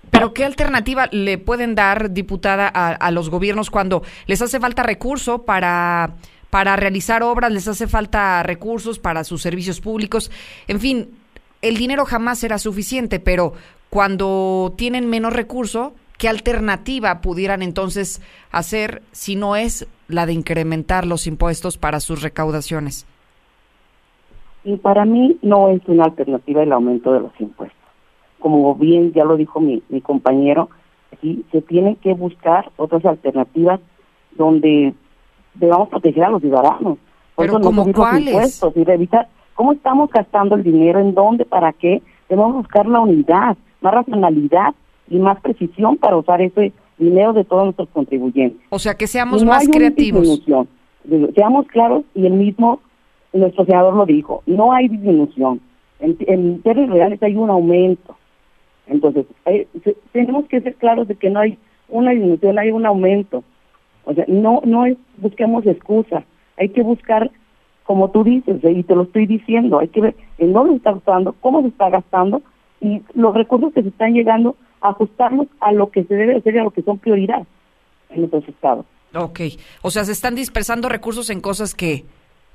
Pero 0.09 0.33
¿qué 0.33 0.43
alternativa 0.43 1.07
le 1.11 1.37
pueden 1.37 1.75
dar, 1.75 2.11
diputada, 2.11 2.69
a, 2.73 2.89
a 2.89 3.11
los 3.11 3.29
gobiernos 3.29 3.69
cuando 3.69 4.01
les 4.25 4.41
hace 4.41 4.59
falta 4.59 4.83
recurso 4.83 5.45
para, 5.45 6.15
para 6.49 6.75
realizar 6.75 7.21
obras, 7.23 7.51
les 7.51 7.67
hace 7.67 7.87
falta 7.87 8.41
recursos 8.43 8.97
para 8.99 9.23
sus 9.23 9.41
servicios 9.41 9.79
públicos? 9.79 10.31
En 10.67 10.79
fin, 10.79 11.20
el 11.61 11.77
dinero 11.77 12.05
jamás 12.05 12.39
será 12.39 12.57
suficiente, 12.57 13.19
pero 13.19 13.53
cuando 13.89 14.73
tienen 14.77 15.09
menos 15.09 15.33
recurso, 15.33 15.93
¿qué 16.17 16.27
alternativa 16.27 17.21
pudieran 17.21 17.61
entonces 17.61 18.21
hacer 18.51 19.01
si 19.11 19.35
no 19.35 19.55
es 19.55 19.87
la 20.07 20.25
de 20.25 20.33
incrementar 20.33 21.05
los 21.05 21.27
impuestos 21.27 21.77
para 21.77 21.99
sus 21.99 22.21
recaudaciones? 22.21 23.05
Y 24.63 24.77
para 24.77 25.05
mí 25.05 25.37
no 25.41 25.69
es 25.69 25.81
una 25.87 26.05
alternativa 26.05 26.61
el 26.63 26.71
aumento 26.71 27.11
de 27.13 27.21
los 27.21 27.31
impuestos. 27.39 27.77
Como 28.39 28.75
bien 28.75 29.13
ya 29.13 29.23
lo 29.23 29.37
dijo 29.37 29.59
mi, 29.59 29.81
mi 29.89 30.01
compañero, 30.01 30.69
aquí 31.11 31.43
se 31.51 31.61
tienen 31.61 31.95
que 31.95 32.13
buscar 32.13 32.71
otras 32.77 33.05
alternativas 33.05 33.79
donde 34.37 34.93
debamos 35.55 35.89
proteger 35.89 36.23
a 36.23 36.29
los 36.29 36.41
ciudadanos. 36.41 36.97
Por 37.35 37.45
Pero 37.45 37.59
como 37.59 37.91
cuáles? 37.91 38.33
Impuestos 38.33 38.73
y 38.77 38.83
cómo 39.61 39.73
estamos 39.73 40.09
gastando 40.09 40.55
el 40.55 40.63
dinero, 40.63 40.99
en 40.99 41.13
dónde, 41.13 41.45
para 41.45 41.71
qué. 41.71 42.01
Debemos 42.27 42.55
buscar 42.55 42.87
la 42.87 42.99
unidad, 42.99 43.55
más 43.81 43.93
racionalidad 43.93 44.73
y 45.07 45.19
más 45.19 45.39
precisión 45.39 45.97
para 45.97 46.17
usar 46.17 46.41
ese 46.41 46.73
dinero 46.97 47.31
de 47.33 47.43
todos 47.43 47.65
nuestros 47.65 47.87
contribuyentes. 47.89 48.59
O 48.71 48.79
sea, 48.79 48.95
que 48.95 49.05
seamos 49.05 49.45
más 49.45 49.69
creativos. 49.69 50.41
Seamos 51.35 51.67
claros 51.67 52.05
y 52.15 52.25
el 52.25 52.33
mismo, 52.33 52.79
nuestro 53.33 53.63
senador 53.65 53.93
lo 53.93 54.07
dijo, 54.07 54.41
no 54.47 54.73
hay 54.73 54.87
disminución. 54.87 55.61
En, 55.99 56.17
en 56.21 56.63
términos 56.63 56.95
reales 56.95 57.21
hay 57.21 57.35
un 57.35 57.51
aumento. 57.51 58.17
Entonces, 58.87 59.27
eh, 59.45 59.67
tenemos 60.11 60.47
que 60.47 60.61
ser 60.61 60.73
claros 60.73 61.07
de 61.07 61.13
que 61.13 61.29
no 61.29 61.39
hay 61.39 61.59
una 61.87 62.13
disminución, 62.13 62.57
hay 62.57 62.71
un 62.71 62.87
aumento. 62.87 63.43
O 64.05 64.13
sea, 64.15 64.25
no, 64.27 64.63
no 64.65 64.87
es, 64.87 64.97
busquemos 65.17 65.67
excusas, 65.67 66.23
hay 66.57 66.69
que 66.69 66.81
buscar, 66.81 67.29
como 67.91 68.09
tú 68.09 68.23
dices, 68.23 68.61
y 68.63 68.83
te 68.83 68.95
lo 68.95 69.03
estoy 69.03 69.25
diciendo, 69.25 69.79
hay 69.79 69.89
que 69.89 69.99
ver 69.99 70.15
en 70.37 70.53
dónde 70.53 70.69
se 70.69 70.77
está 70.77 70.93
gastando, 70.93 71.35
cómo 71.41 71.61
se 71.61 71.67
está 71.67 71.89
gastando 71.89 72.41
y 72.79 73.01
los 73.15 73.33
recursos 73.33 73.73
que 73.73 73.81
se 73.81 73.89
están 73.89 74.13
llegando, 74.13 74.55
ajustarlos 74.79 75.47
a 75.59 75.73
lo 75.73 75.91
que 75.91 76.05
se 76.05 76.15
debe 76.15 76.37
hacer 76.37 76.55
y 76.55 76.59
a 76.59 76.63
lo 76.63 76.71
que 76.71 76.83
son 76.83 76.99
prioridad 76.99 77.45
en 78.11 78.19
nuestros 78.19 78.47
estados. 78.47 78.85
Ok, 79.13 79.41
o 79.81 79.91
sea, 79.91 80.05
se 80.05 80.13
están 80.13 80.35
dispersando 80.35 80.87
recursos 80.87 81.29
en 81.31 81.41
cosas 81.41 81.75
que, 81.75 82.05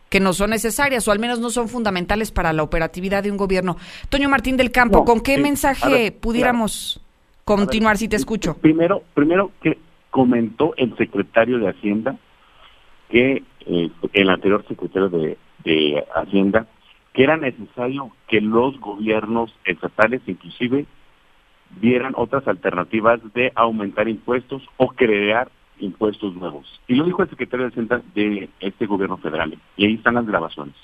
que 0.08 0.20
no 0.20 0.32
son 0.32 0.48
necesarias 0.48 1.06
o 1.06 1.12
al 1.12 1.18
menos 1.18 1.38
no 1.38 1.50
son 1.50 1.68
fundamentales 1.68 2.30
para 2.30 2.54
la 2.54 2.62
operatividad 2.62 3.22
de 3.22 3.30
un 3.30 3.36
gobierno. 3.36 3.76
Toño 4.08 4.30
Martín 4.30 4.56
del 4.56 4.70
Campo, 4.70 5.04
¿con 5.04 5.20
qué 5.20 5.36
mensaje 5.36 6.12
pudiéramos 6.12 6.98
continuar 7.44 7.98
si 7.98 8.08
te 8.08 8.16
escucho? 8.16 8.54
Primero, 8.54 9.02
primero 9.12 9.50
que 9.60 9.76
comentó 10.08 10.72
el 10.78 10.96
secretario 10.96 11.58
de 11.58 11.68
Hacienda 11.68 12.16
que 13.10 13.42
eh, 13.66 13.90
el 14.12 14.30
anterior 14.30 14.64
secretario 14.68 15.08
de, 15.08 15.36
Hacienda 16.14 16.68
que 17.12 17.24
era 17.24 17.36
necesario 17.36 18.12
que 18.28 18.40
los 18.40 18.78
gobiernos 18.78 19.52
estatales 19.64 20.22
inclusive 20.26 20.86
vieran 21.80 22.12
otras 22.16 22.46
alternativas 22.46 23.20
de 23.34 23.50
aumentar 23.56 24.08
impuestos 24.08 24.62
o 24.76 24.88
crear 24.88 25.50
impuestos 25.80 26.34
nuevos. 26.36 26.80
Y 26.86 26.94
lo 26.94 27.04
dijo 27.04 27.22
el 27.22 27.30
secretario 27.30 27.66
de 27.66 27.72
Hacienda 27.72 28.02
de 28.14 28.48
este 28.60 28.86
gobierno 28.86 29.16
federal. 29.16 29.58
Y 29.76 29.86
ahí 29.86 29.94
están 29.94 30.14
las 30.14 30.26
grabaciones. 30.26 30.76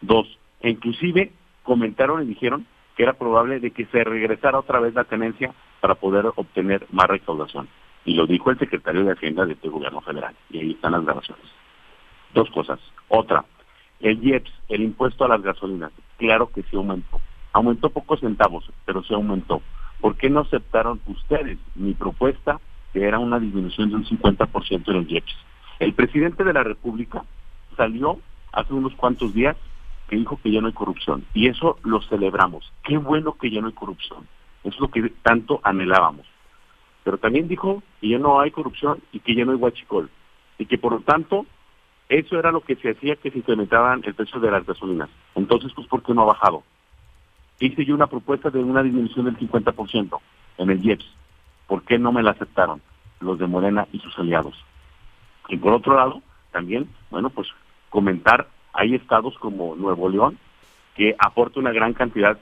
Dos, 0.00 0.26
e 0.60 0.70
inclusive 0.70 1.32
comentaron 1.62 2.22
y 2.22 2.26
dijeron 2.26 2.66
que 2.96 3.04
era 3.04 3.12
probable 3.12 3.60
de 3.60 3.70
que 3.70 3.86
se 3.86 4.02
regresara 4.02 4.58
otra 4.58 4.80
vez 4.80 4.94
la 4.94 5.04
tenencia 5.04 5.54
para 5.80 5.94
poder 5.94 6.26
obtener 6.34 6.86
más 6.90 7.06
recaudación. 7.06 7.68
Y 8.04 8.14
lo 8.14 8.26
dijo 8.26 8.50
el 8.50 8.58
secretario 8.58 9.04
de 9.04 9.12
Hacienda 9.12 9.46
de 9.46 9.52
este 9.52 9.68
gobierno 9.68 10.00
federal. 10.00 10.34
Y 10.50 10.58
ahí 10.58 10.70
están 10.72 10.92
las 10.92 11.04
grabaciones. 11.04 11.57
Dos 12.34 12.50
cosas. 12.50 12.78
Otra, 13.08 13.44
el 14.00 14.22
IEPS, 14.22 14.50
el 14.68 14.82
impuesto 14.82 15.24
a 15.24 15.28
las 15.28 15.42
gasolinas, 15.42 15.92
claro 16.16 16.50
que 16.50 16.62
sí 16.62 16.76
aumentó. 16.76 17.20
Aumentó 17.52 17.90
pocos 17.90 18.20
centavos, 18.20 18.70
pero 18.84 19.02
sí 19.02 19.14
aumentó. 19.14 19.62
¿Por 20.00 20.16
qué 20.16 20.30
no 20.30 20.40
aceptaron 20.40 21.00
ustedes 21.06 21.58
mi 21.74 21.94
propuesta, 21.94 22.60
que 22.92 23.04
era 23.04 23.18
una 23.18 23.38
disminución 23.38 23.90
de 23.90 23.96
un 23.96 24.04
50% 24.04 24.88
en 24.88 24.96
el 24.96 25.10
IEPS? 25.10 25.36
El 25.80 25.94
presidente 25.94 26.44
de 26.44 26.52
la 26.52 26.62
República 26.62 27.24
salió 27.76 28.18
hace 28.52 28.74
unos 28.74 28.94
cuantos 28.94 29.34
días 29.34 29.56
que 30.08 30.16
dijo 30.16 30.38
que 30.42 30.50
ya 30.50 30.60
no 30.60 30.68
hay 30.68 30.72
corrupción. 30.72 31.24
Y 31.34 31.48
eso 31.48 31.78
lo 31.82 32.00
celebramos. 32.02 32.72
Qué 32.82 32.96
bueno 32.96 33.32
que 33.32 33.50
ya 33.50 33.60
no 33.60 33.68
hay 33.68 33.74
corrupción. 33.74 34.26
Es 34.64 34.78
lo 34.80 34.88
que 34.88 35.12
tanto 35.22 35.60
anhelábamos 35.62 36.26
pero 37.08 37.16
también 37.16 37.48
dijo 37.48 37.82
que 38.02 38.08
ya 38.10 38.18
no 38.18 38.38
hay 38.38 38.50
corrupción 38.50 39.00
y 39.12 39.20
que 39.20 39.34
ya 39.34 39.46
no 39.46 39.52
hay 39.52 39.56
huachicol, 39.56 40.10
y 40.58 40.66
que 40.66 40.76
por 40.76 40.92
lo 40.92 41.00
tanto 41.00 41.46
eso 42.08 42.38
era 42.38 42.50
lo 42.50 42.60
que 42.60 42.76
se 42.76 42.90
hacía 42.90 43.16
que 43.16 43.30
se 43.30 43.38
incrementaban 43.38 44.02
el 44.04 44.14
precio 44.14 44.40
de 44.40 44.50
las 44.50 44.66
gasolinas. 44.66 45.10
Entonces, 45.34 45.72
pues, 45.74 45.86
¿por 45.86 46.02
qué 46.02 46.14
no 46.14 46.22
ha 46.22 46.26
bajado? 46.26 46.62
Hice 47.60 47.84
yo 47.84 47.94
una 47.94 48.06
propuesta 48.06 48.50
de 48.50 48.60
una 48.60 48.82
disminución 48.82 49.26
del 49.26 49.36
50% 49.36 50.18
en 50.58 50.70
el 50.70 50.84
IEPS. 50.84 51.06
¿Por 51.66 51.82
qué 51.82 51.98
no 51.98 52.12
me 52.12 52.22
la 52.22 52.30
aceptaron 52.30 52.80
los 53.20 53.38
de 53.38 53.46
Morena 53.46 53.86
y 53.92 53.98
sus 53.98 54.18
aliados? 54.18 54.54
Y 55.48 55.56
por 55.56 55.72
otro 55.72 55.96
lado, 55.96 56.22
también, 56.50 56.88
bueno, 57.10 57.30
pues 57.30 57.48
comentar, 57.90 58.48
hay 58.72 58.94
estados 58.94 59.36
como 59.38 59.76
Nuevo 59.76 60.08
León 60.08 60.38
que 60.94 61.14
aporta 61.18 61.60
una 61.60 61.72
gran 61.72 61.94
cantidad 61.94 62.38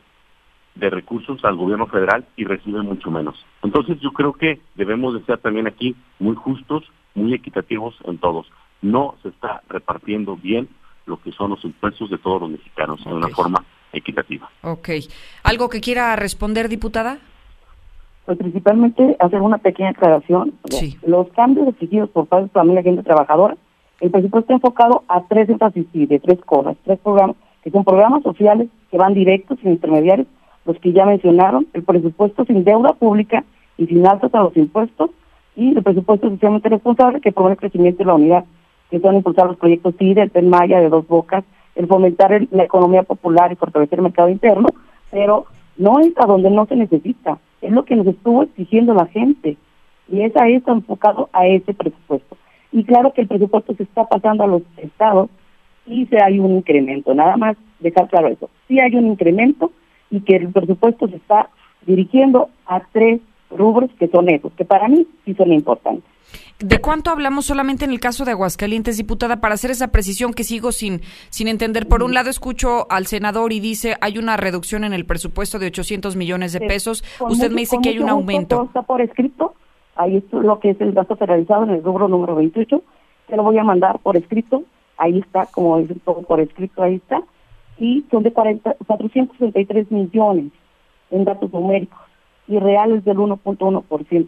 de 0.74 0.90
recursos 0.90 1.44
al 1.44 1.56
gobierno 1.56 1.86
federal 1.86 2.26
y 2.36 2.44
reciben 2.44 2.82
mucho 2.82 3.10
menos. 3.10 3.44
Entonces 3.62 3.98
yo 4.00 4.12
creo 4.12 4.34
que 4.34 4.60
debemos 4.74 5.14
de 5.14 5.24
ser 5.24 5.38
también 5.38 5.66
aquí 5.66 5.96
muy 6.18 6.36
justos, 6.36 6.84
muy 7.14 7.34
equitativos 7.34 7.96
en 8.04 8.18
todos. 8.18 8.46
No 8.82 9.14
se 9.22 9.28
está 9.28 9.62
repartiendo 9.68 10.36
bien 10.36 10.68
lo 11.06 11.20
que 11.20 11.32
son 11.32 11.50
los 11.50 11.64
impuestos 11.64 12.10
de 12.10 12.18
todos 12.18 12.42
los 12.42 12.50
mexicanos 12.50 13.04
de 13.04 13.12
una 13.12 13.28
forma 13.28 13.64
equitativa. 13.92 14.50
Ok. 14.62 14.90
¿Algo 15.44 15.68
que 15.68 15.80
quiera 15.80 16.14
responder, 16.16 16.68
diputada? 16.68 17.18
Pues 18.24 18.38
principalmente 18.38 19.16
hacer 19.20 19.40
una 19.40 19.58
pequeña 19.58 19.90
aclaración. 19.90 20.54
Sí. 20.68 20.98
Los 21.06 21.28
cambios 21.28 21.68
exigidos 21.68 22.10
por 22.10 22.26
parte 22.26 22.46
de 22.46 22.50
familia 22.50 22.82
gente 22.82 23.02
trabajadora, 23.02 23.56
el 24.00 24.10
presupuesto 24.10 24.40
está 24.40 24.54
enfocado 24.54 25.04
a 25.08 25.22
tres 25.22 25.48
énfasis 25.48 25.86
de 25.92 26.18
tres 26.18 26.38
cosas, 26.44 26.76
tres 26.84 26.98
programas, 26.98 27.36
que 27.62 27.70
son 27.70 27.84
programas 27.84 28.22
sociales 28.22 28.68
que 28.90 28.98
van 28.98 29.14
directos, 29.14 29.58
sin 29.60 29.70
intermediarios, 29.72 30.26
los 30.64 30.78
que 30.80 30.92
ya 30.92 31.06
mencionaron, 31.06 31.66
el 31.72 31.84
presupuesto 31.84 32.44
sin 32.44 32.64
deuda 32.64 32.92
pública 32.94 33.44
y 33.78 33.86
sin 33.86 34.06
altas 34.06 34.34
a 34.34 34.40
los 34.40 34.56
impuestos, 34.56 35.10
y 35.54 35.76
el 35.76 35.82
presupuesto 35.82 36.28
socialmente 36.28 36.68
responsable 36.68 37.20
que 37.20 37.32
promueve 37.32 37.54
el 37.54 37.60
crecimiento 37.60 37.98
de 37.98 38.04
la 38.04 38.14
unidad, 38.14 38.44
que 38.90 39.00
son 39.00 39.16
impulsar 39.16 39.46
los 39.46 39.56
proyectos 39.56 39.94
CIDE, 39.98 40.22
el 40.22 40.30
PEN 40.30 40.48
Maya, 40.48 40.80
de 40.80 40.88
Dos 40.88 41.06
Bocas, 41.06 41.44
el 41.74 41.86
fomentar 41.86 42.46
la 42.50 42.64
economía 42.64 43.02
popular 43.02 43.52
y 43.52 43.56
fortalecer 43.56 43.98
el 43.98 44.04
mercado 44.04 44.28
interno, 44.28 44.68
pero 45.10 45.46
no 45.76 46.00
es 46.00 46.12
a 46.16 46.26
donde 46.26 46.50
no 46.50 46.66
se 46.66 46.76
necesita, 46.76 47.38
es 47.60 47.70
lo 47.70 47.84
que 47.84 47.96
nos 47.96 48.06
estuvo 48.06 48.42
exigiendo 48.42 48.94
la 48.94 49.06
gente, 49.06 49.56
y 50.08 50.22
es 50.22 50.36
a 50.36 50.48
eso 50.48 50.72
enfocado 50.72 51.28
a 51.32 51.46
ese 51.46 51.74
presupuesto. 51.74 52.36
Y 52.72 52.84
claro 52.84 53.12
que 53.12 53.22
el 53.22 53.28
presupuesto 53.28 53.74
se 53.74 53.82
está 53.82 54.04
pasando 54.04 54.44
a 54.44 54.46
los 54.46 54.62
estados 54.76 55.28
y 55.86 56.06
se 56.06 56.22
hay 56.22 56.38
un 56.38 56.56
incremento, 56.56 57.14
nada 57.14 57.36
más 57.36 57.56
dejar 57.80 58.08
claro 58.08 58.28
eso, 58.28 58.50
sí 58.68 58.80
hay 58.80 58.94
un 58.96 59.06
incremento, 59.06 59.72
y 60.10 60.20
que 60.20 60.36
el 60.36 60.48
presupuesto 60.48 61.08
se 61.08 61.16
está 61.16 61.50
dirigiendo 61.84 62.48
a 62.66 62.80
tres 62.92 63.20
rubros 63.50 63.90
que 63.98 64.08
son 64.08 64.28
esos, 64.28 64.52
que 64.52 64.64
para 64.64 64.88
mí 64.88 65.06
sí 65.24 65.34
son 65.34 65.52
importantes. 65.52 66.04
¿De 66.58 66.80
cuánto 66.80 67.10
hablamos 67.10 67.46
solamente 67.46 67.84
en 67.84 67.90
el 67.90 68.00
caso 68.00 68.24
de 68.24 68.32
Aguascalientes, 68.32 68.96
diputada? 68.96 69.40
Para 69.40 69.54
hacer 69.54 69.70
esa 69.70 69.88
precisión 69.88 70.32
que 70.32 70.44
sigo 70.44 70.72
sin, 70.72 71.02
sin 71.28 71.48
entender. 71.48 71.86
Por 71.86 72.02
un 72.02 72.14
lado, 72.14 72.30
escucho 72.30 72.86
al 72.90 73.06
senador 73.06 73.52
y 73.52 73.60
dice 73.60 73.96
hay 74.00 74.18
una 74.18 74.36
reducción 74.36 74.84
en 74.84 74.92
el 74.92 75.04
presupuesto 75.04 75.58
de 75.58 75.66
800 75.66 76.16
millones 76.16 76.52
de 76.52 76.60
pesos. 76.60 77.04
Usted 77.20 77.50
me 77.50 77.60
dice 77.60 77.78
que 77.82 77.90
hay 77.90 77.98
un 77.98 78.08
aumento. 78.08 78.64
está 78.64 78.82
por 78.82 79.00
escrito. 79.00 79.54
Ahí 79.96 80.16
es 80.16 80.24
lo 80.32 80.60
que 80.60 80.70
es 80.70 80.80
el 80.80 80.92
gasto 80.92 81.16
federalizado 81.16 81.64
en 81.64 81.70
el 81.70 81.82
rubro 81.82 82.08
número 82.08 82.34
28. 82.34 82.82
Se 83.28 83.36
lo 83.36 83.42
voy 83.42 83.58
a 83.58 83.64
mandar 83.64 83.98
por 83.98 84.16
escrito. 84.16 84.64
Ahí 84.98 85.18
está, 85.18 85.46
como 85.46 85.78
dicen 85.78 86.00
todo 86.04 86.22
por 86.22 86.40
escrito, 86.40 86.82
ahí 86.82 86.96
está 86.96 87.22
y 87.78 88.04
son 88.10 88.22
de 88.22 88.32
40, 88.32 88.76
463 88.86 89.90
millones 89.90 90.52
en 91.10 91.24
datos 91.24 91.52
numéricos 91.52 91.98
y 92.48 92.58
reales 92.58 93.04
del 93.04 93.18
1.1% 93.18 94.26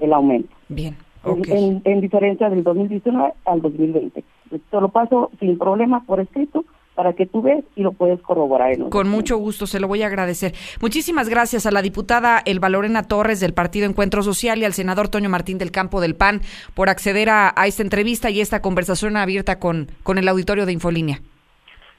el 0.00 0.12
aumento. 0.12 0.54
Bien. 0.68 0.96
En, 1.24 1.82
en, 1.84 2.00
diferencia 2.00 2.50
del 2.50 2.64
2019 2.64 3.34
al 3.44 3.62
2020. 3.62 4.24
Te 4.50 4.80
lo 4.80 4.88
paso 4.88 5.30
sin 5.38 5.56
problema 5.56 6.02
por 6.04 6.20
escrito 6.20 6.64
para 6.94 7.14
que 7.14 7.26
tú 7.26 7.42
veas 7.42 7.64
y 7.76 7.82
lo 7.82 7.92
puedes 7.92 8.20
corroborar. 8.20 8.76
Con 8.90 9.08
mucho 9.08 9.36
gusto, 9.38 9.66
se 9.66 9.80
lo 9.80 9.88
voy 9.88 10.02
a 10.02 10.08
agradecer. 10.08 10.52
Muchísimas 10.80 11.28
gracias 11.28 11.64
a 11.64 11.70
la 11.70 11.80
diputada 11.80 12.42
Elba 12.44 12.68
Lorena 12.68 13.04
Torres 13.04 13.40
del 13.40 13.54
Partido 13.54 13.86
Encuentro 13.86 14.22
Social 14.22 14.58
y 14.58 14.64
al 14.64 14.72
senador 14.72 15.08
Toño 15.08 15.30
Martín 15.30 15.58
del 15.58 15.70
Campo 15.70 16.00
del 16.00 16.14
PAN 16.14 16.42
por 16.74 16.88
acceder 16.88 17.30
a, 17.30 17.52
a 17.56 17.66
esta 17.66 17.82
entrevista 17.82 18.30
y 18.30 18.40
esta 18.40 18.60
conversación 18.60 19.16
abierta 19.16 19.58
con, 19.58 19.88
con 20.02 20.18
el 20.18 20.28
auditorio 20.28 20.66
de 20.66 20.72
Infolínea. 20.72 21.20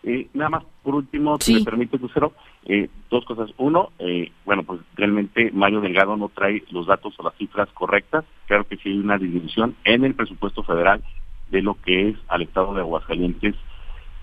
Eh, 0.03 0.27
nada 0.34 0.50
más, 0.50 0.63
por 0.84 0.96
último, 0.96 1.38
si 1.39 1.56
me 1.56 1.63
permite, 1.63 1.98
Lucero, 1.98 2.34
eh, 2.65 2.89
dos 3.10 3.25
cosas. 3.25 3.51
Uno, 3.58 3.91
eh, 4.00 4.32
bueno, 4.46 4.63
pues 4.63 4.82
realmente 4.96 5.51
Mario 5.51 5.82
Delgado 5.82 6.15
no 6.17 6.29
trae 6.29 6.63
los 6.72 6.88
datos 6.88 7.13
o 7.17 7.24
las 7.24 7.36
cifras 7.36 7.70
correctas. 7.74 8.25
Claro 8.48 8.65
que 8.65 8.77
sí 8.77 8.89
hay 8.89 9.00
una 9.00 9.17
disminución 9.17 9.75
en 9.84 10.05
el 10.05 10.15
presupuesto 10.15 10.63
federal 10.63 11.03
de 11.50 11.62
lo 11.62 11.75
que 11.75 12.10
es 12.10 12.17
al 12.27 12.41
Estado 12.41 12.74
de 12.74 12.82
Aguascalientes 12.82 13.55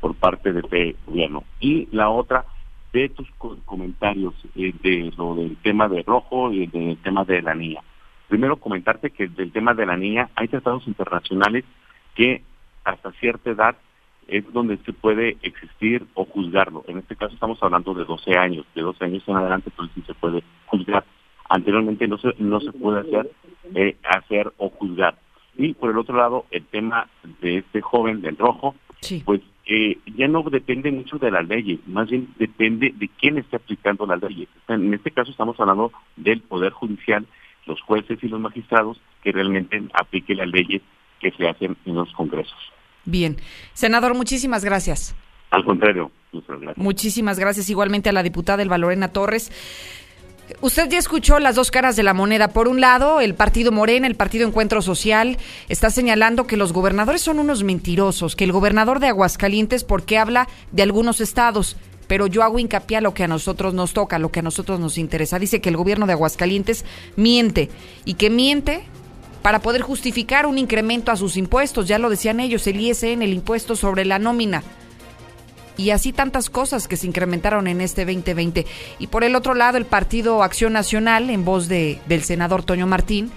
por 0.01 0.15
parte 0.15 0.53
de 0.53 0.61
este 0.61 0.97
gobierno. 1.07 1.45
Y 1.61 1.89
la 1.93 2.09
otra, 2.09 2.45
de 2.93 3.09
tus 3.09 3.29
comentarios 3.65 4.35
eh, 4.57 4.73
de 4.83 5.13
lo 5.17 5.35
del 5.35 5.57
tema 5.59 5.89
de 5.89 6.03
rojo 6.03 6.53
y 6.53 6.67
del 6.67 6.97
tema 6.99 7.25
de 7.25 7.43
la 7.43 7.55
niña. 7.55 7.83
Primero 8.29 8.57
comentarte 8.57 9.11
que 9.11 9.29
del 9.29 9.53
tema 9.53 9.75
de 9.75 9.87
la 9.87 9.97
niña 9.97 10.31
hay 10.35 10.49
tratados 10.49 10.87
internacionales 10.87 11.65
que 12.15 12.43
hasta 12.85 13.13
cierta 13.13 13.51
edad 13.51 13.77
es 14.31 14.51
donde 14.53 14.79
se 14.79 14.93
puede 14.93 15.37
existir 15.43 16.07
o 16.15 16.25
juzgarlo. 16.25 16.85
En 16.87 16.99
este 16.99 17.17
caso 17.17 17.35
estamos 17.35 17.63
hablando 17.63 17.93
de 17.95 18.05
12 18.05 18.39
años, 18.39 18.65
de 18.75 18.83
12 18.83 19.05
años 19.05 19.23
en 19.27 19.37
adelante, 19.37 19.71
entonces 19.71 19.95
sí 19.95 20.03
se 20.07 20.15
puede 20.15 20.43
juzgar. 20.67 21.05
Anteriormente 21.49 22.07
no 22.07 22.17
se, 22.19 22.29
no 22.39 22.61
se 22.61 22.73
puede 22.73 23.01
hacer, 23.01 23.31
eh, 23.75 23.97
hacer 24.05 24.53
o 24.57 24.71
juzgar. 24.71 25.19
Y 25.57 25.75
por 25.75 25.91
el 25.91 25.99
otro 25.99 26.17
lado, 26.17 26.47
el 26.53 26.65
tema 26.67 27.09
de 27.43 27.59
este 27.59 27.81
joven 27.81 28.23
del 28.23 28.37
rojo, 28.37 28.77
pues 29.25 29.41
eh, 29.67 29.99
ya 30.17 30.29
no 30.29 30.43
depende 30.43 30.93
mucho 30.93 31.19
de 31.19 31.31
las 31.31 31.47
leyes, 31.47 31.81
más 31.87 32.09
bien 32.09 32.29
depende 32.39 32.95
de 32.97 33.09
quién 33.09 33.37
esté 33.37 33.57
aplicando 33.57 34.07
las 34.07 34.23
leyes. 34.23 34.49
En 34.69 34.95
este 34.95 35.11
caso 35.11 35.33
estamos 35.33 35.59
hablando 35.59 35.93
del 36.17 36.41
Poder 36.41 36.73
Judicial, 36.73 37.27
los 37.67 37.81
jueces 37.83 38.23
y 38.23 38.29
los 38.29 38.41
magistrados 38.41 39.01
que 39.23 39.33
realmente 39.33 39.83
apliquen 39.93 40.39
las 40.39 40.49
leyes 40.49 40.83
que 41.21 41.33
se 41.33 41.49
hacen 41.49 41.77
en 41.85 41.95
los 41.95 42.13
congresos. 42.13 42.59
Bien. 43.05 43.37
Senador, 43.75 44.15
muchísimas 44.15 44.65
gracias. 44.65 45.15
Al 45.51 45.65
contrario, 45.65 46.11
Muchísimas 46.77 47.39
gracias 47.39 47.71
igualmente 47.71 48.09
a 48.09 48.13
la 48.13 48.23
diputada 48.23 48.63
Elba 48.63 48.79
Lorena 48.79 49.09
Torres. 49.09 49.51
Usted 50.61 50.89
ya 50.89 50.99
escuchó 50.99 51.39
las 51.39 51.55
dos 51.55 51.71
caras 51.71 51.97
de 51.97 52.03
la 52.03 52.15
moneda. 52.15 52.49
Por 52.49 52.67
un 52.69 52.81
lado, 52.81 53.21
el 53.21 53.35
partido 53.35 53.71
Morena, 53.73 54.07
el 54.07 54.17
partido 54.17 54.47
Encuentro 54.47 54.83
Social, 54.83 55.39
está 55.69 55.91
señalando 55.91 56.47
que 56.47 56.57
los 56.57 56.73
gobernadores 56.73 57.21
son 57.21 57.39
unos 57.39 57.63
mentirosos, 57.63 58.35
que 58.35 58.45
el 58.45 58.53
gobernador 58.53 58.99
de 58.99 59.09
Aguascalientes, 59.09 59.85
porque 59.85 60.19
habla 60.19 60.49
de 60.73 60.83
algunos 60.83 61.21
estados, 61.21 61.77
pero 62.09 62.27
yo 62.27 62.43
hago 62.43 62.59
hincapié 62.59 62.97
a 62.97 63.01
lo 63.01 63.15
que 63.15 63.25
a 63.25 63.29
nosotros 63.29 63.75
nos 63.75 63.93
toca, 63.93 64.17
a 64.17 64.19
lo 64.19 64.33
que 64.33 64.41
a 64.41 64.43
nosotros 64.43 64.81
nos 64.81 64.99
interesa. 64.99 65.39
Dice 65.39 65.61
que 65.61 65.69
el 65.69 65.77
gobierno 65.77 66.07
de 66.07 66.15
Aguascalientes 66.15 66.85
miente 67.17 67.71
y 68.05 68.15
que 68.15 68.31
miente 68.31 68.83
para 69.43 69.61
poder 69.61 69.83
justificar 69.83 70.47
un 70.47 70.59
incremento 70.59 71.13
a 71.13 71.17
sus 71.17 71.37
impuestos. 71.37 71.89
Ya 71.89 71.99
lo 71.99 72.11
decían 72.11 72.41
ellos, 72.41 72.67
el 72.67 72.81
ISN, 72.81 73.23
el 73.23 73.33
impuesto 73.33 73.77
sobre 73.77 74.05
la 74.05 74.19
nómina 74.19 74.63
y 75.81 75.91
así 75.91 76.13
tantas 76.13 76.51
cosas 76.51 76.87
que 76.87 76.99
se 76.99 77.07
incrementaron 77.07 77.67
en 77.67 77.81
este 77.81 78.05
2020. 78.05 78.67
Y 78.99 79.07
por 79.07 79.25
el 79.25 79.35
otro 79.35 79.55
lado, 79.55 79.79
el 79.79 79.87
Partido 79.87 80.43
Acción 80.43 80.75
Nacional, 80.75 81.31
en 81.31 81.45
voz 81.45 81.69
de, 81.69 81.99
del 82.07 82.23
senador 82.23 82.63
Toño 82.63 82.87
Martín, 82.87 83.31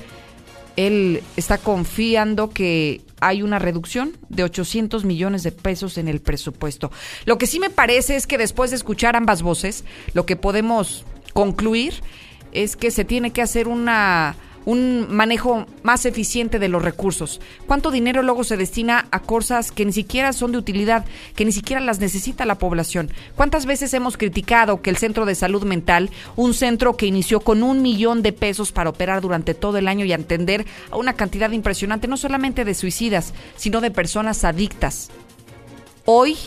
él 0.75 1.23
está 1.37 1.57
confiando 1.57 2.49
que 2.49 3.01
hay 3.21 3.41
una 3.41 3.59
reducción 3.59 4.17
de 4.27 4.43
800 4.43 5.05
millones 5.05 5.43
de 5.43 5.53
pesos 5.53 5.97
en 5.97 6.09
el 6.09 6.19
presupuesto. 6.19 6.91
Lo 7.25 7.37
que 7.37 7.47
sí 7.47 7.59
me 7.59 7.69
parece 7.69 8.17
es 8.17 8.27
que 8.27 8.37
después 8.37 8.71
de 8.71 8.75
escuchar 8.75 9.15
ambas 9.15 9.41
voces, 9.41 9.85
lo 10.13 10.25
que 10.25 10.35
podemos 10.35 11.05
concluir 11.31 11.93
es 12.51 12.75
que 12.75 12.91
se 12.91 13.05
tiene 13.05 13.31
que 13.31 13.41
hacer 13.41 13.69
una 13.69 14.35
un 14.65 15.07
manejo 15.09 15.65
más 15.83 16.05
eficiente 16.05 16.59
de 16.59 16.69
los 16.69 16.81
recursos. 16.81 17.41
¿Cuánto 17.67 17.91
dinero 17.91 18.21
luego 18.21 18.43
se 18.43 18.57
destina 18.57 19.07
a 19.11 19.19
cosas 19.19 19.71
que 19.71 19.85
ni 19.85 19.93
siquiera 19.93 20.33
son 20.33 20.51
de 20.51 20.57
utilidad, 20.57 21.05
que 21.35 21.45
ni 21.45 21.51
siquiera 21.51 21.81
las 21.81 21.99
necesita 21.99 22.45
la 22.45 22.57
población? 22.57 23.11
¿Cuántas 23.35 23.65
veces 23.65 23.93
hemos 23.93 24.17
criticado 24.17 24.81
que 24.81 24.89
el 24.89 24.97
Centro 24.97 25.25
de 25.25 25.35
Salud 25.35 25.63
Mental, 25.63 26.09
un 26.35 26.53
centro 26.53 26.97
que 26.97 27.05
inició 27.05 27.39
con 27.39 27.63
un 27.63 27.81
millón 27.81 28.21
de 28.21 28.33
pesos 28.33 28.71
para 28.71 28.89
operar 28.89 29.21
durante 29.21 29.53
todo 29.53 29.77
el 29.77 29.87
año 29.87 30.05
y 30.05 30.13
atender 30.13 30.65
a 30.91 30.97
una 30.97 31.13
cantidad 31.13 31.51
impresionante, 31.51 32.07
no 32.07 32.17
solamente 32.17 32.65
de 32.65 32.73
suicidas, 32.73 33.33
sino 33.55 33.81
de 33.81 33.91
personas 33.91 34.43
adictas, 34.43 35.09
hoy 36.05 36.37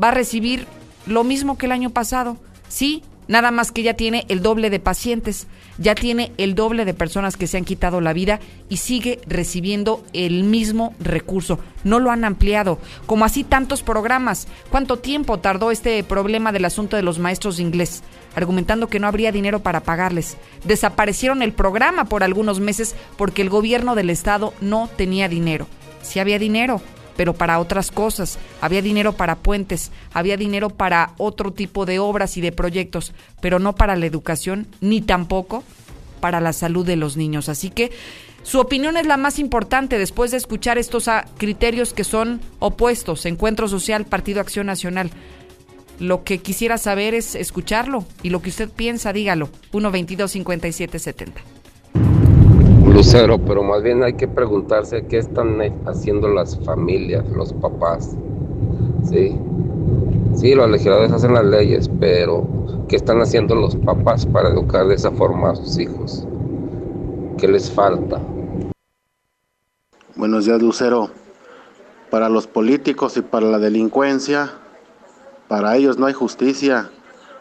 va 0.00 0.08
a 0.08 0.12
recibir 0.12 0.66
lo 1.06 1.24
mismo 1.24 1.56
que 1.56 1.66
el 1.66 1.72
año 1.72 1.90
pasado? 1.90 2.36
Sí, 2.68 3.02
nada 3.28 3.50
más 3.50 3.72
que 3.72 3.82
ya 3.82 3.94
tiene 3.94 4.24
el 4.28 4.42
doble 4.42 4.70
de 4.70 4.80
pacientes 4.80 5.46
ya 5.78 5.94
tiene 5.94 6.32
el 6.38 6.54
doble 6.54 6.84
de 6.84 6.94
personas 6.94 7.36
que 7.36 7.46
se 7.46 7.56
han 7.56 7.64
quitado 7.64 8.00
la 8.00 8.12
vida 8.12 8.40
y 8.68 8.78
sigue 8.78 9.20
recibiendo 9.26 10.04
el 10.12 10.44
mismo 10.44 10.94
recurso. 11.00 11.58
No 11.84 11.98
lo 11.98 12.10
han 12.10 12.24
ampliado, 12.24 12.78
como 13.06 13.24
así 13.24 13.44
tantos 13.44 13.82
programas. 13.82 14.48
¿Cuánto 14.70 14.98
tiempo 14.98 15.38
tardó 15.38 15.70
este 15.70 16.02
problema 16.02 16.52
del 16.52 16.64
asunto 16.64 16.96
de 16.96 17.02
los 17.02 17.18
maestros 17.18 17.56
de 17.56 17.62
inglés? 17.62 18.02
argumentando 18.34 18.88
que 18.88 19.00
no 19.00 19.06
habría 19.06 19.32
dinero 19.32 19.60
para 19.60 19.80
pagarles. 19.80 20.36
Desaparecieron 20.64 21.40
el 21.40 21.54
programa 21.54 22.04
por 22.04 22.22
algunos 22.22 22.60
meses 22.60 22.94
porque 23.16 23.40
el 23.40 23.48
gobierno 23.48 23.94
del 23.94 24.10
estado 24.10 24.52
no 24.60 24.90
tenía 24.94 25.26
dinero. 25.26 25.66
Si 26.02 26.20
había 26.20 26.38
dinero, 26.38 26.82
pero 27.16 27.34
para 27.34 27.58
otras 27.58 27.90
cosas. 27.90 28.38
Había 28.60 28.82
dinero 28.82 29.14
para 29.14 29.36
puentes, 29.36 29.90
había 30.12 30.36
dinero 30.36 30.70
para 30.70 31.12
otro 31.18 31.52
tipo 31.52 31.86
de 31.86 31.98
obras 31.98 32.36
y 32.36 32.40
de 32.40 32.52
proyectos, 32.52 33.12
pero 33.40 33.58
no 33.58 33.74
para 33.74 33.96
la 33.96 34.06
educación, 34.06 34.66
ni 34.80 35.00
tampoco 35.00 35.64
para 36.20 36.40
la 36.40 36.52
salud 36.52 36.86
de 36.86 36.96
los 36.96 37.16
niños. 37.16 37.48
Así 37.48 37.70
que 37.70 37.90
su 38.42 38.60
opinión 38.60 38.96
es 38.96 39.06
la 39.06 39.16
más 39.16 39.38
importante 39.38 39.98
después 39.98 40.30
de 40.30 40.36
escuchar 40.36 40.78
estos 40.78 41.08
ah, 41.08 41.24
criterios 41.36 41.92
que 41.92 42.04
son 42.04 42.40
opuestos, 42.58 43.26
Encuentro 43.26 43.68
Social, 43.68 44.04
Partido 44.04 44.40
Acción 44.40 44.66
Nacional. 44.66 45.10
Lo 45.98 46.24
que 46.24 46.38
quisiera 46.38 46.78
saber 46.78 47.14
es 47.14 47.34
escucharlo 47.34 48.04
y 48.22 48.30
lo 48.30 48.42
que 48.42 48.50
usted 48.50 48.68
piensa, 48.68 49.12
dígalo. 49.12 49.48
1 49.72 49.90
22 49.90 50.30
57 50.30 50.98
70 50.98 51.55
Lucero, 52.96 53.38
pero 53.38 53.62
más 53.62 53.82
bien 53.82 54.02
hay 54.02 54.14
que 54.14 54.26
preguntarse 54.26 55.04
qué 55.04 55.18
están 55.18 55.60
haciendo 55.84 56.28
las 56.28 56.58
familias, 56.60 57.28
los 57.28 57.52
papás. 57.52 58.16
Sí, 59.04 59.38
sí, 60.34 60.54
los 60.54 60.70
legisladores 60.70 61.12
hacen 61.12 61.34
las 61.34 61.44
leyes, 61.44 61.90
pero 62.00 62.46
¿qué 62.88 62.96
están 62.96 63.20
haciendo 63.20 63.54
los 63.54 63.76
papás 63.76 64.24
para 64.24 64.48
educar 64.48 64.86
de 64.86 64.94
esa 64.94 65.10
forma 65.10 65.50
a 65.50 65.56
sus 65.56 65.78
hijos? 65.78 66.26
¿Qué 67.36 67.46
les 67.46 67.70
falta? 67.70 68.18
Buenos 70.14 70.46
días, 70.46 70.62
Lucero. 70.62 71.10
Para 72.10 72.30
los 72.30 72.46
políticos 72.46 73.18
y 73.18 73.20
para 73.20 73.44
la 73.44 73.58
delincuencia, 73.58 74.52
para 75.48 75.76
ellos 75.76 75.98
no 75.98 76.06
hay 76.06 76.14
justicia, 76.14 76.90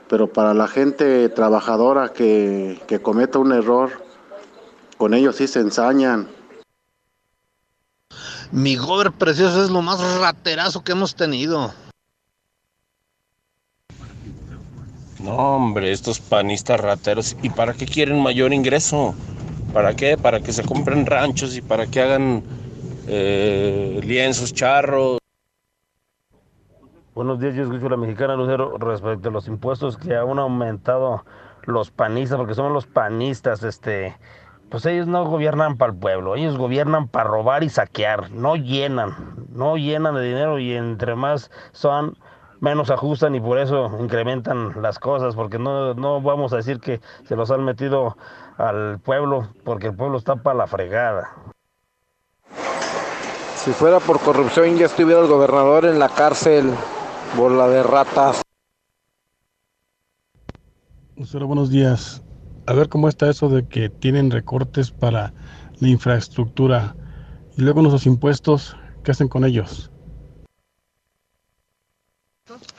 pero 0.09 0.27
para 0.27 0.53
la 0.53 0.67
gente 0.67 1.29
trabajadora 1.29 2.09
que, 2.09 2.77
que 2.87 2.99
cometa 2.99 3.39
un 3.39 3.53
error, 3.53 4.04
con 4.97 5.13
ellos 5.13 5.35
sí 5.35 5.47
se 5.47 5.59
ensañan. 5.59 6.27
Mi 8.51 8.75
gober 8.75 9.11
precioso 9.11 9.63
es 9.63 9.69
lo 9.69 9.81
más 9.81 9.99
raterazo 10.19 10.83
que 10.83 10.93
hemos 10.93 11.15
tenido. 11.15 11.73
No, 15.19 15.55
hombre, 15.55 15.91
estos 15.91 16.19
panistas 16.19 16.79
rateros. 16.79 17.35
¿Y 17.41 17.49
para 17.49 17.73
qué 17.73 17.85
quieren 17.85 18.21
mayor 18.21 18.53
ingreso? 18.53 19.15
¿Para 19.73 19.95
qué? 19.95 20.17
Para 20.17 20.39
que 20.39 20.53
se 20.53 20.63
compren 20.63 21.05
ranchos 21.05 21.57
y 21.57 21.61
para 21.61 21.87
que 21.87 22.01
hagan 22.01 22.43
eh, 23.07 23.99
lienzos, 24.03 24.53
charros. 24.53 25.17
Buenos 27.15 27.39
días, 27.39 27.55
yo 27.55 27.63
escucho 27.63 27.89
la 27.89 27.97
mexicana 27.97 28.35
Lucero 28.35 28.77
respecto 28.77 29.29
a 29.29 29.31
los 29.31 29.47
impuestos 29.47 29.97
que 29.97 30.15
han 30.15 30.37
aumentado 30.37 31.25
los 31.63 31.89
panistas, 31.89 32.37
porque 32.37 32.53
somos 32.53 32.71
los 32.71 32.85
panistas, 32.85 33.63
este, 33.63 34.15
pues 34.69 34.85
ellos 34.85 35.07
no 35.07 35.25
gobiernan 35.25 35.77
para 35.77 35.91
el 35.91 35.97
pueblo, 35.97 36.35
ellos 36.35 36.57
gobiernan 36.57 37.07
para 37.07 37.29
robar 37.29 37.63
y 37.63 37.69
saquear, 37.69 38.31
no 38.31 38.55
llenan, 38.55 39.45
no 39.51 39.77
llenan 39.77 40.15
de 40.15 40.23
dinero 40.23 40.59
y 40.59 40.73
entre 40.73 41.15
más 41.15 41.51
son, 41.71 42.17
menos 42.59 42.89
ajustan 42.89 43.35
y 43.35 43.39
por 43.39 43.59
eso 43.59 43.91
incrementan 43.99 44.81
las 44.81 44.99
cosas, 44.99 45.35
porque 45.35 45.59
no, 45.59 45.93
no 45.93 46.21
vamos 46.21 46.53
a 46.53 46.57
decir 46.57 46.79
que 46.79 46.99
se 47.25 47.35
los 47.35 47.51
han 47.51 47.63
metido 47.63 48.17
al 48.57 48.99
pueblo, 48.99 49.49
porque 49.63 49.87
el 49.87 49.95
pueblo 49.95 50.17
está 50.17 50.35
para 50.35 50.57
la 50.57 50.67
fregada. 50.67 51.31
Si 53.55 53.71
fuera 53.71 53.99
por 53.99 54.19
corrupción 54.19 54.77
ya 54.77 54.85
estuviera 54.85 55.21
el 55.21 55.27
gobernador 55.27 55.85
en 55.85 55.99
la 55.99 56.09
cárcel 56.09 56.71
por 57.35 57.51
la 57.51 57.67
de 57.67 57.83
ratas. 57.83 58.41
buenos 61.15 61.69
días 61.69 62.24
a 62.67 62.73
ver 62.73 62.89
cómo 62.89 63.07
está 63.07 63.29
eso 63.29 63.49
de 63.49 63.67
que 63.67 63.89
tienen 63.89 64.31
recortes 64.31 64.91
para 64.91 65.33
la 65.79 65.87
infraestructura 65.87 66.95
y 67.57 67.61
luego 67.61 67.81
nuestros 67.81 68.05
impuestos, 68.05 68.75
¿qué 69.03 69.11
hacen 69.11 69.27
con 69.27 69.45
ellos? 69.45 69.91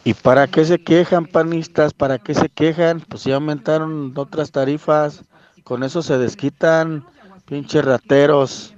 ¿Y 0.04 0.14
para 0.14 0.46
qué 0.46 0.64
se 0.64 0.78
quejan, 0.78 1.26
panistas? 1.26 1.92
¿Para 1.92 2.18
qué 2.18 2.34
se 2.34 2.48
quejan? 2.48 3.00
Pues 3.00 3.24
ya 3.24 3.36
aumentaron 3.36 4.12
otras 4.16 4.52
tarifas, 4.52 5.24
con 5.64 5.82
eso 5.82 6.02
se 6.02 6.18
desquitan, 6.18 7.04
pinches 7.46 7.84
rateros. 7.84 8.74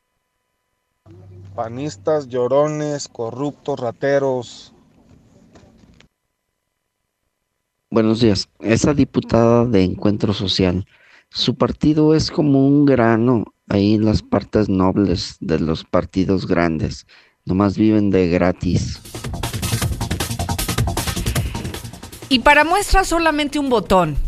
Panistas, 1.55 2.29
llorones, 2.29 3.09
corruptos, 3.09 3.81
rateros. 3.81 4.73
Buenos 7.91 8.21
días. 8.21 8.49
Esa 8.61 8.95
diputada 8.95 9.65
de 9.65 9.83
Encuentro 9.83 10.33
Social 10.33 10.87
su 11.31 11.57
partido 11.57 12.15
es 12.15 12.31
como 12.31 12.67
un 12.67 12.85
grano 12.85 13.45
ahí 13.69 13.95
en 13.95 14.05
las 14.05 14.23
partes 14.23 14.69
nobles 14.69 15.37
de 15.41 15.59
los 15.59 15.85
partidos 15.85 16.47
grandes. 16.47 17.07
Nomás 17.45 17.77
viven 17.77 18.11
de 18.11 18.29
gratis. 18.29 19.01
Y 22.29 22.41
para 22.41 22.65
muestra 22.65 23.05
solamente 23.05 23.59
un 23.59 23.71
botón. 23.71 24.28